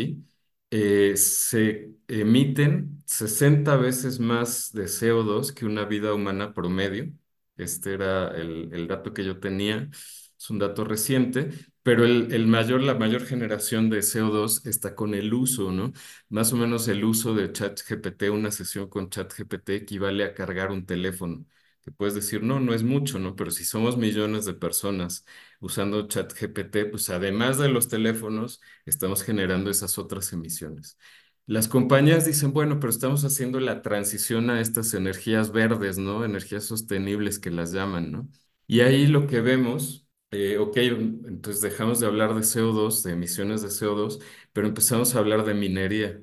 eh, 0.76 1.16
se 1.18 1.92
emiten 2.08 3.04
60 3.06 3.76
veces 3.78 4.20
más 4.20 4.72
de 4.74 4.88
CO2 4.88 5.52
que 5.54 5.66
una 5.66 5.86
vida 5.86 6.14
humana 6.16 6.54
promedio. 6.54 7.14
Este 7.58 7.94
era 7.94 8.30
el, 8.30 8.88
dato 8.88 9.14
que 9.14 9.24
yo 9.24 9.40
tenía, 9.40 9.88
es 9.92 10.50
un 10.50 10.58
dato 10.58 10.84
reciente, 10.84 11.52
pero 11.84 12.06
el 12.06 12.48
mayor, 12.48 12.82
la 12.82 12.96
mayor 12.96 13.24
generación 13.26 13.90
de 13.92 14.02
CO2 14.02 14.66
está 14.66 14.96
con 14.96 15.14
el 15.14 15.32
uso, 15.36 15.72
¿no? 15.72 15.94
Más 16.30 16.52
o 16.54 16.58
menos 16.58 16.88
el 16.88 17.04
uso 17.04 17.36
de 17.36 17.52
ChatGPT, 17.52 18.24
una 18.32 18.50
sesión 18.50 18.90
con 18.90 19.10
ChatGPT 19.12 19.70
equivale 19.70 20.24
a 20.24 20.34
cargar 20.34 20.72
un 20.72 20.86
teléfono. 20.88 21.46
Que 21.84 21.92
puedes 21.92 22.16
decir, 22.16 22.44
no, 22.44 22.60
no 22.62 22.74
es 22.74 22.84
mucho, 22.84 23.20
¿no? 23.20 23.36
Pero 23.36 23.52
si 23.52 23.66
somos 23.66 23.98
millones 23.98 24.46
de 24.46 24.54
personas 24.54 25.26
usando 25.60 26.08
ChatGPT, 26.08 26.90
pues 26.92 27.10
además 27.10 27.58
de 27.58 27.68
los 27.70 27.90
teléfonos, 27.90 28.62
estamos 28.86 29.24
generando 29.24 29.70
esas 29.70 29.98
otras 29.98 30.32
emisiones. 30.34 30.98
Las 31.46 31.68
compañías 31.68 32.26
dicen, 32.26 32.54
bueno, 32.54 32.80
pero 32.80 32.90
estamos 32.90 33.26
haciendo 33.26 33.60
la 33.60 33.82
transición 33.82 34.50
a 34.50 34.62
estas 34.62 34.94
energías 34.94 35.52
verdes, 35.52 35.98
¿no? 35.98 36.24
Energías 36.24 36.64
sostenibles 36.66 37.38
que 37.40 37.52
las 37.52 37.74
llaman, 37.74 38.12
¿no? 38.14 38.30
Y 38.66 38.80
ahí 38.80 39.08
lo 39.08 39.28
que 39.28 39.42
vemos, 39.42 40.08
eh, 40.32 40.58
ok, 40.58 40.78
entonces 40.78 41.62
dejamos 41.62 42.00
de 42.00 42.08
hablar 42.08 42.34
de 42.34 42.44
CO2, 42.44 43.04
de 43.04 43.12
emisiones 43.14 43.62
de 43.62 43.70
CO2, 43.72 44.20
pero 44.54 44.68
empezamos 44.68 45.16
a 45.16 45.20
hablar 45.20 45.44
de 45.46 45.54
minería. 45.54 46.22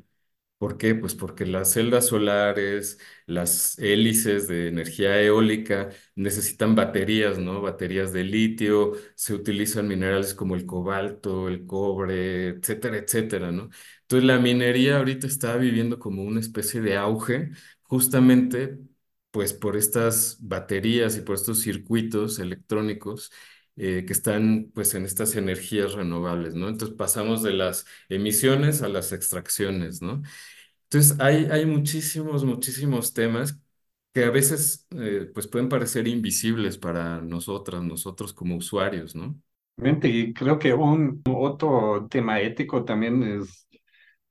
¿Por 0.60 0.76
qué? 0.76 0.94
Pues 0.94 1.14
porque 1.14 1.46
las 1.46 1.72
celdas 1.72 2.08
solares, 2.08 2.98
las 3.24 3.78
hélices 3.78 4.46
de 4.46 4.68
energía 4.68 5.18
eólica 5.22 5.88
necesitan 6.14 6.74
baterías, 6.74 7.38
¿no? 7.38 7.62
Baterías 7.62 8.12
de 8.12 8.24
litio, 8.24 8.92
se 9.14 9.32
utilizan 9.32 9.88
minerales 9.88 10.34
como 10.34 10.54
el 10.56 10.66
cobalto, 10.66 11.48
el 11.48 11.64
cobre, 11.66 12.48
etcétera, 12.50 12.98
etcétera, 12.98 13.50
¿no? 13.52 13.70
Entonces 14.02 14.26
la 14.26 14.38
minería 14.38 14.98
ahorita 14.98 15.26
está 15.26 15.56
viviendo 15.56 15.98
como 15.98 16.22
una 16.24 16.40
especie 16.40 16.82
de 16.82 16.96
auge, 16.98 17.52
justamente 17.84 18.78
pues 19.30 19.52
por 19.54 19.76
estas 19.78 20.36
baterías 20.40 21.16
y 21.16 21.20
por 21.22 21.36
estos 21.36 21.60
circuitos 21.62 22.38
electrónicos 22.38 23.32
eh, 23.80 24.04
que 24.06 24.12
están 24.12 24.70
pues 24.74 24.94
en 24.94 25.04
estas 25.06 25.36
energías 25.36 25.94
renovables, 25.94 26.54
¿no? 26.54 26.68
Entonces 26.68 26.96
pasamos 26.96 27.42
de 27.42 27.52
las 27.54 27.86
emisiones 28.10 28.82
a 28.82 28.88
las 28.88 29.12
extracciones, 29.12 30.02
¿no? 30.02 30.22
Entonces, 30.84 31.18
hay, 31.20 31.46
hay 31.46 31.66
muchísimos, 31.66 32.44
muchísimos 32.44 33.12
temas 33.14 33.58
que 34.14 34.24
a 34.24 34.30
veces 34.30 34.86
eh, 34.96 35.30
pues 35.34 35.46
pueden 35.48 35.68
parecer 35.68 36.08
invisibles 36.08 36.78
para 36.78 37.20
nosotras, 37.22 37.82
nosotros 37.84 38.32
como 38.34 38.56
usuarios, 38.56 39.14
¿no? 39.14 39.40
Y 40.02 40.34
creo 40.34 40.58
que 40.58 40.74
un 40.74 41.22
otro 41.26 42.06
tema 42.10 42.40
ético 42.40 42.84
también 42.84 43.22
es, 43.22 43.66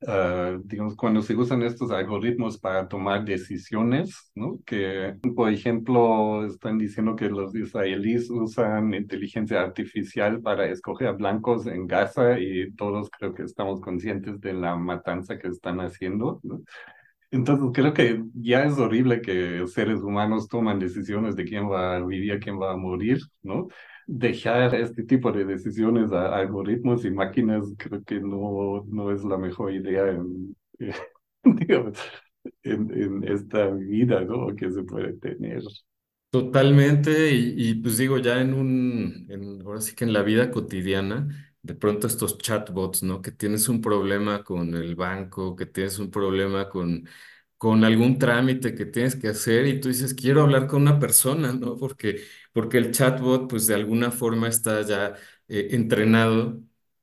ah, 0.08 0.58
digamos, 0.64 0.96
cuando 0.96 1.22
se 1.22 1.36
usan 1.36 1.62
estos 1.64 1.92
algoritmos 1.92 2.58
para 2.60 2.88
tomar 2.88 3.26
decisiones, 3.26 4.32
¿no? 4.36 4.60
Que, 4.66 5.16
por 5.36 5.52
ejemplo, 5.52 6.46
están 6.46 6.78
diciendo 6.78 7.16
que 7.16 7.30
los 7.30 7.56
israelíes 7.56 8.30
usan 8.30 8.94
inteligencia 8.94 9.62
artificial 9.62 10.42
para 10.42 10.66
escoger 10.68 11.08
a 11.08 11.12
blancos 11.14 11.68
en 11.68 11.88
Gaza 11.88 12.40
y 12.40 12.74
todos 12.76 13.10
creo 13.10 13.34
que 13.34 13.44
estamos 13.44 13.82
conscientes 13.82 14.40
de 14.42 14.54
la 14.54 14.76
matanza 14.76 15.38
que 15.38 15.48
están 15.48 15.80
haciendo, 15.82 16.40
¿no? 16.44 16.62
Entonces 17.32 17.70
creo 17.74 17.94
que 17.94 18.24
ya 18.34 18.64
es 18.64 18.78
horrible 18.80 19.22
que 19.22 19.66
seres 19.68 20.02
humanos 20.02 20.48
toman 20.48 20.80
decisiones 20.80 21.36
de 21.36 21.46
quién 21.46 21.70
va 21.70 21.98
a 21.98 22.00
vivir, 22.00 22.40
quién 22.40 22.60
va 22.60 22.72
a 22.74 22.78
morir, 22.78 23.20
¿no? 23.44 23.68
Dejar 24.12 24.74
este 24.76 25.04
tipo 25.04 25.32
de 25.32 25.46
decisiones 25.46 26.12
a 26.12 26.36
algoritmos 26.36 27.06
y 27.06 27.12
máquinas 27.12 27.64
creo 27.78 28.04
que 28.04 28.20
no, 28.20 28.84
no 28.88 29.12
es 29.12 29.24
la 29.24 29.38
mejor 29.38 29.72
idea 29.74 30.08
en, 30.10 30.56
digamos, 31.44 32.00
en, 32.64 32.92
en 32.94 33.24
esta 33.28 33.68
vida, 33.72 34.22
¿no? 34.22 34.56
Que 34.56 34.72
se 34.72 34.84
puede 34.84 35.14
tener. 35.14 35.64
Totalmente, 36.32 37.32
y, 37.34 37.56
y, 37.72 37.74
pues 37.82 37.98
digo, 37.98 38.20
ya 38.20 38.40
en 38.40 38.54
un, 38.54 39.26
en, 39.32 39.62
ahora 39.66 39.82
sí 39.82 39.96
que 39.96 40.04
en 40.04 40.14
la 40.14 40.22
vida 40.22 40.52
cotidiana, 40.52 41.56
de 41.64 41.74
pronto 41.74 42.06
estos 42.06 42.38
chatbots, 42.38 43.02
¿no? 43.02 43.20
Que 43.24 43.32
tienes 43.32 43.68
un 43.68 43.82
problema 43.82 44.44
con 44.44 44.76
el 44.76 44.96
banco, 44.96 45.56
que 45.56 45.66
tienes 45.66 45.98
un 45.98 46.12
problema 46.12 46.70
con, 46.70 47.10
con 47.58 47.84
algún 47.84 48.20
trámite 48.20 48.76
que 48.76 48.86
tienes 48.86 49.16
que 49.16 49.30
hacer 49.30 49.66
y 49.66 49.80
tú 49.80 49.88
dices, 49.90 50.14
quiero 50.14 50.42
hablar 50.44 50.68
con 50.68 50.84
una 50.84 51.00
persona, 51.00 51.52
¿no? 51.54 51.78
Porque, 51.78 52.22
porque 52.54 52.78
el 52.78 52.92
chatbot, 52.92 53.50
pues 53.50 53.68
de 53.68 53.76
alguna 53.76 54.12
forma 54.12 54.48
está 54.48 54.82
ya 54.84 55.16
eh, 55.48 55.70
entrenado 55.72 56.62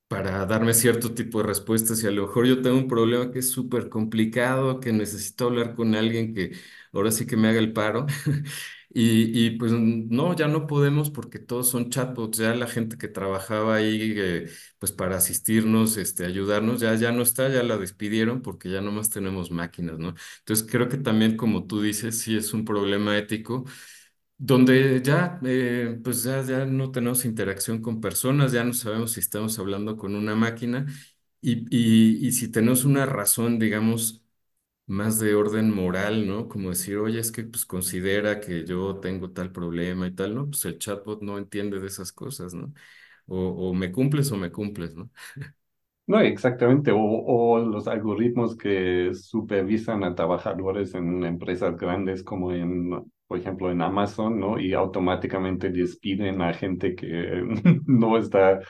para 0.09 0.46
darme 0.46 0.72
cierto 0.74 1.14
tipo 1.14 1.38
de 1.40 1.44
respuestas 1.48 2.02
y 2.02 2.06
a 2.06 2.11
lo 2.12 2.26
mejor 2.26 2.46
yo 2.46 2.62
tengo 2.62 2.76
un 2.78 2.87
problema 2.88 3.30
que 3.32 3.40
es 3.40 3.50
súper 3.50 3.88
complicado, 3.88 4.78
que 4.80 4.92
necesito 4.92 5.46
hablar 5.46 5.74
con 5.74 5.94
alguien 5.96 6.32
que 6.35 6.52
ahora 6.92 7.11
sí 7.11 7.26
que 7.26 7.37
me 7.37 7.48
haga 7.48 7.59
el 7.59 7.72
paro. 7.72 8.06
Y, 8.98 9.46
y, 9.46 9.50
pues 9.59 9.72
no, 9.72 10.35
ya 10.35 10.48
no 10.48 10.66
podemos 10.66 11.11
porque 11.11 11.38
todos 11.38 11.68
son 11.68 11.90
chatbots, 11.90 12.38
ya 12.38 12.54
la 12.54 12.66
gente 12.66 12.96
que 12.96 13.09
trabajaba 13.09 13.74
ahí 13.76 14.14
eh, 14.16 14.48
pues 14.78 14.90
para 14.92 15.16
asistirnos, 15.18 15.98
este, 15.98 16.24
ayudarnos, 16.24 16.80
ya, 16.80 16.94
ya 16.94 17.12
no 17.12 17.20
está, 17.22 17.48
ya 17.50 17.62
la 17.62 17.76
despidieron 17.76 18.40
porque 18.40 18.70
ya 18.70 18.80
nomás 18.80 19.11
tenemos 19.11 19.50
máquinas, 19.50 19.98
¿no? 19.98 20.14
Entonces 20.38 20.66
creo 20.70 20.88
que 20.88 20.96
también 20.96 21.37
como 21.37 21.66
tú 21.66 21.82
dices, 21.82 22.20
sí 22.20 22.37
es 22.37 22.54
un 22.54 22.64
problema 22.64 23.18
ético 23.18 23.64
donde 24.38 25.03
ya 25.03 25.40
eh, 25.44 25.99
pues 26.05 26.22
ya, 26.25 26.42
ya 26.42 26.64
no 26.66 26.90
tenemos 26.90 27.25
interacción 27.25 27.81
con 27.83 28.01
personas, 28.01 28.53
ya 28.53 28.64
no 28.64 28.75
sabemos 28.75 29.12
si 29.12 29.20
estamos 29.20 29.59
hablando 29.59 29.96
con 29.96 30.14
una 30.14 30.35
máquina 30.35 30.87
y, 31.40 31.66
y, 31.70 32.27
y 32.29 32.33
si 32.33 32.51
tenemos 32.51 32.85
una 32.85 33.07
razón, 33.07 33.59
digamos, 33.59 34.22
más 34.87 35.18
de 35.20 35.35
orden 35.35 35.70
moral, 35.75 36.27
¿no? 36.29 36.49
Como 36.49 36.70
decir, 36.70 36.99
oye, 36.99 37.20
es 37.20 37.33
que 37.33 37.44
pues 37.44 37.66
considera 37.66 38.40
que 38.40 38.64
yo 38.66 39.01
tengo 39.01 39.33
tal 39.33 39.53
problema 39.53 40.07
y 40.09 40.14
tal, 40.14 40.35
¿no? 40.35 40.46
Pues 40.51 40.64
el 40.66 40.79
chatbot 40.79 41.22
no 41.22 41.38
entiende 41.38 41.81
de 41.81 41.87
esas 41.88 42.12
cosas, 42.12 42.55
¿no? 42.55 42.72
O, 43.27 43.38
o 43.70 43.75
me 43.75 43.92
cumples 43.92 44.33
o 44.33 44.37
me 44.37 44.53
cumples, 44.53 44.94
¿no? 44.96 45.11
No, 46.09 46.20
exactamente. 46.20 46.92
O, 46.92 46.99
o 47.01 47.59
los 47.59 47.88
algoritmos 47.88 48.57
que 48.57 49.12
supervisan 49.14 50.05
a 50.05 50.14
trabajadores 50.14 50.94
en 50.94 51.25
empresas 51.25 51.77
grandes 51.77 52.22
como 52.22 52.53
en, 52.53 52.90
por 53.26 53.38
ejemplo, 53.38 53.70
en 53.70 53.82
Amazon, 53.82 54.38
¿no? 54.38 54.58
Y 54.58 54.72
automáticamente 54.74 55.70
despiden 55.70 56.42
a 56.42 56.54
gente 56.54 56.94
que 56.94 57.42
no 57.86 58.18
está 58.18 58.60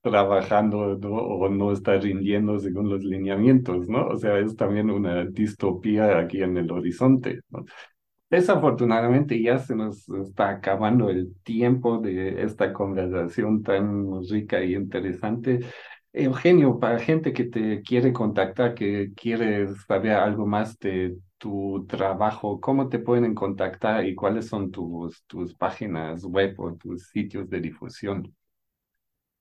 trabajando, 0.00 0.96
¿no? 0.96 1.10
O 1.16 1.48
no 1.48 1.72
está 1.72 1.98
rindiendo 1.98 2.58
según 2.58 2.88
los 2.88 3.04
lineamientos, 3.04 3.88
¿no? 3.88 4.08
O 4.08 4.16
sea, 4.16 4.38
es 4.38 4.56
también 4.56 4.90
una 4.90 5.24
distopía 5.26 6.18
aquí 6.18 6.42
en 6.42 6.56
el 6.56 6.70
horizonte, 6.70 7.40
¿no? 7.50 7.64
Desafortunadamente 8.28 9.40
ya 9.40 9.58
se 9.58 9.76
nos 9.76 10.08
está 10.08 10.50
acabando 10.50 11.10
el 11.10 11.34
tiempo 11.44 11.98
de 11.98 12.42
esta 12.42 12.72
conversación 12.72 13.62
tan 13.62 14.20
rica 14.28 14.64
y 14.64 14.74
interesante. 14.74 15.60
Eugenio, 16.12 16.78
para 16.80 16.98
gente 16.98 17.32
que 17.32 17.44
te 17.44 17.82
quiere 17.82 18.12
contactar, 18.12 18.74
que 18.74 19.12
quiere 19.14 19.68
saber 19.86 20.12
algo 20.12 20.46
más 20.46 20.78
de 20.78 21.16
tu 21.38 21.86
trabajo, 21.88 22.60
cómo 22.60 22.88
te 22.88 22.98
pueden 22.98 23.34
contactar 23.34 24.06
y 24.06 24.14
cuáles 24.14 24.48
son 24.48 24.70
tus, 24.70 25.22
tus 25.26 25.54
páginas 25.54 26.24
web 26.24 26.54
o 26.60 26.74
tus 26.76 27.08
sitios 27.08 27.48
de 27.50 27.60
difusión. 27.60 28.34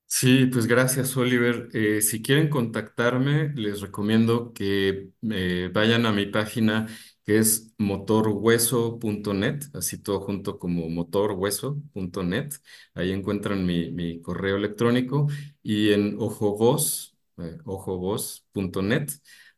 Sí, 0.07 0.45
pues 0.45 0.67
gracias, 0.67 1.17
Oliver. 1.17 1.67
Eh, 1.73 2.01
si 2.01 2.21
quieren 2.21 2.47
contactarme, 2.49 3.49
les 3.55 3.81
recomiendo 3.81 4.53
que 4.53 5.09
eh, 5.31 5.69
vayan 5.73 6.05
a 6.05 6.11
mi 6.13 6.27
página 6.27 6.87
que 7.25 7.39
es 7.39 7.73
motorhueso.net, 7.79 9.63
así 9.73 9.97
todo 10.01 10.21
junto 10.21 10.57
como 10.59 10.87
motorhueso.net. 10.89 12.49
Ahí 12.93 13.11
encuentran 13.11 13.65
mi, 13.65 13.91
mi 13.91 14.21
correo 14.21 14.57
electrónico 14.57 15.27
y 15.63 15.91
en 15.91 16.15
ojovoz, 16.19 17.17
eh, 17.39 17.57
ojovoz.net, 17.65 19.09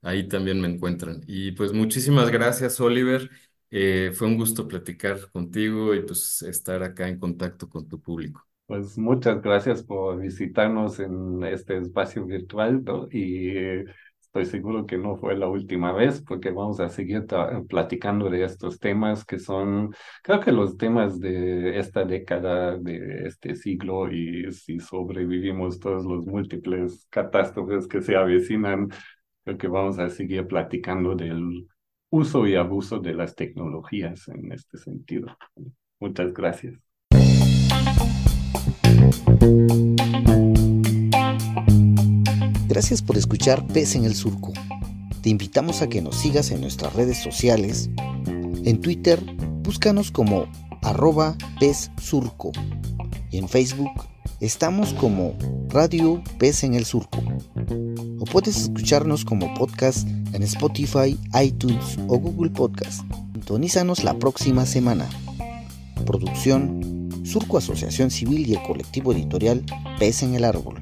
ahí 0.08 0.28
también 0.28 0.62
me 0.62 0.68
encuentran. 0.68 1.22
Y 1.28 1.52
pues 1.52 1.74
muchísimas 1.74 2.32
gracias, 2.32 2.80
Oliver. 2.80 3.30
fue 3.70 4.28
un 4.28 4.38
gusto 4.38 4.68
platicar 4.68 5.30
contigo 5.32 5.94
y 5.94 6.02
pues 6.02 6.42
estar 6.42 6.82
acá 6.82 7.08
en 7.08 7.20
contacto 7.20 7.68
con 7.70 7.88
tu 7.88 8.00
público. 8.00 8.48
Pues 8.66 8.98
muchas 8.98 9.42
gracias 9.42 9.84
por 9.84 10.20
visitarnos 10.20 11.00
en 11.00 11.44
este 11.44 11.78
espacio 11.78 12.26
virtual 12.26 12.84
¿no? 12.84 13.08
y 13.10 13.50
eh, 13.50 13.86
estoy 14.20 14.46
seguro 14.46 14.86
que 14.86 14.98
no 14.98 15.16
fue 15.16 15.38
la 15.38 15.48
última 15.48 15.94
vez 15.94 16.22
porque 16.22 16.52
vamos 16.52 16.82
a 16.82 16.90
seguir 16.90 17.26
platicando 17.70 18.30
de 18.30 18.44
estos 18.44 18.78
temas 18.78 19.24
que 19.24 19.40
son, 19.40 19.94
creo 20.22 20.42
que 20.42 20.52
los 20.52 20.78
temas 20.78 21.18
de 21.20 21.80
esta 21.80 22.04
década, 22.04 22.78
de 22.78 23.26
este 23.26 23.56
siglo 23.56 24.12
y 24.12 24.52
si 24.52 24.80
sobrevivimos 24.80 25.80
todos 25.80 26.06
los 26.06 26.26
múltiples 26.26 27.08
catástrofes 27.10 27.88
que 27.88 28.02
se 28.02 28.18
avecinan, 28.18 28.90
creo 29.48 29.58
que 29.58 29.68
vamos 29.70 29.98
a 29.98 30.10
seguir 30.10 30.46
platicando 30.46 31.16
del 31.16 31.70
uso 32.12 32.46
y 32.46 32.56
abuso 32.56 33.00
de 33.00 33.14
las 33.14 33.34
tecnologías 33.34 34.28
en 34.28 34.52
este 34.52 34.78
sentido. 34.78 35.38
Muchas 36.02 36.34
gracias. 36.34 36.76
Gracias 42.68 43.02
por 43.02 43.16
escuchar 43.16 43.66
Pez 43.68 43.96
en 43.96 44.04
el 44.04 44.16
Surco. 44.16 44.52
Te 45.24 45.30
invitamos 45.30 45.82
a 45.82 45.88
que 45.88 46.02
nos 46.02 46.18
sigas 46.18 46.52
en 46.52 46.60
nuestras 46.60 46.94
redes 46.94 47.18
sociales. 47.18 47.90
En 48.66 48.82
Twitter, 48.82 49.18
búscanos 49.64 50.12
como 50.12 50.52
arroba 50.82 51.38
Pez 51.58 51.90
Surco. 52.02 52.52
Y 53.32 53.38
en 53.38 53.48
Facebook, 53.48 53.92
estamos 54.42 54.94
como 54.96 55.38
Radio 55.70 56.22
Pez 56.38 56.66
en 56.66 56.74
el 56.74 56.84
Surco. 56.84 57.24
Puedes 58.32 58.58
escucharnos 58.58 59.24
como 59.24 59.54
podcast 59.54 60.08
en 60.34 60.44
Spotify, 60.44 61.18
iTunes 61.42 61.98
o 62.08 62.18
Google 62.18 62.50
Podcast. 62.50 63.02
Sintonízanos 63.34 64.04
la 64.04 64.14
próxima 64.20 64.66
semana. 64.66 65.08
Producción 66.06 67.10
Surco 67.24 67.58
Asociación 67.58 68.12
Civil 68.12 68.48
y 68.48 68.54
el 68.54 68.64
colectivo 68.64 69.14
editorial 69.14 69.64
Pez 69.98 70.24
en 70.24 70.36
el 70.36 70.44
Árbol. 70.44 70.80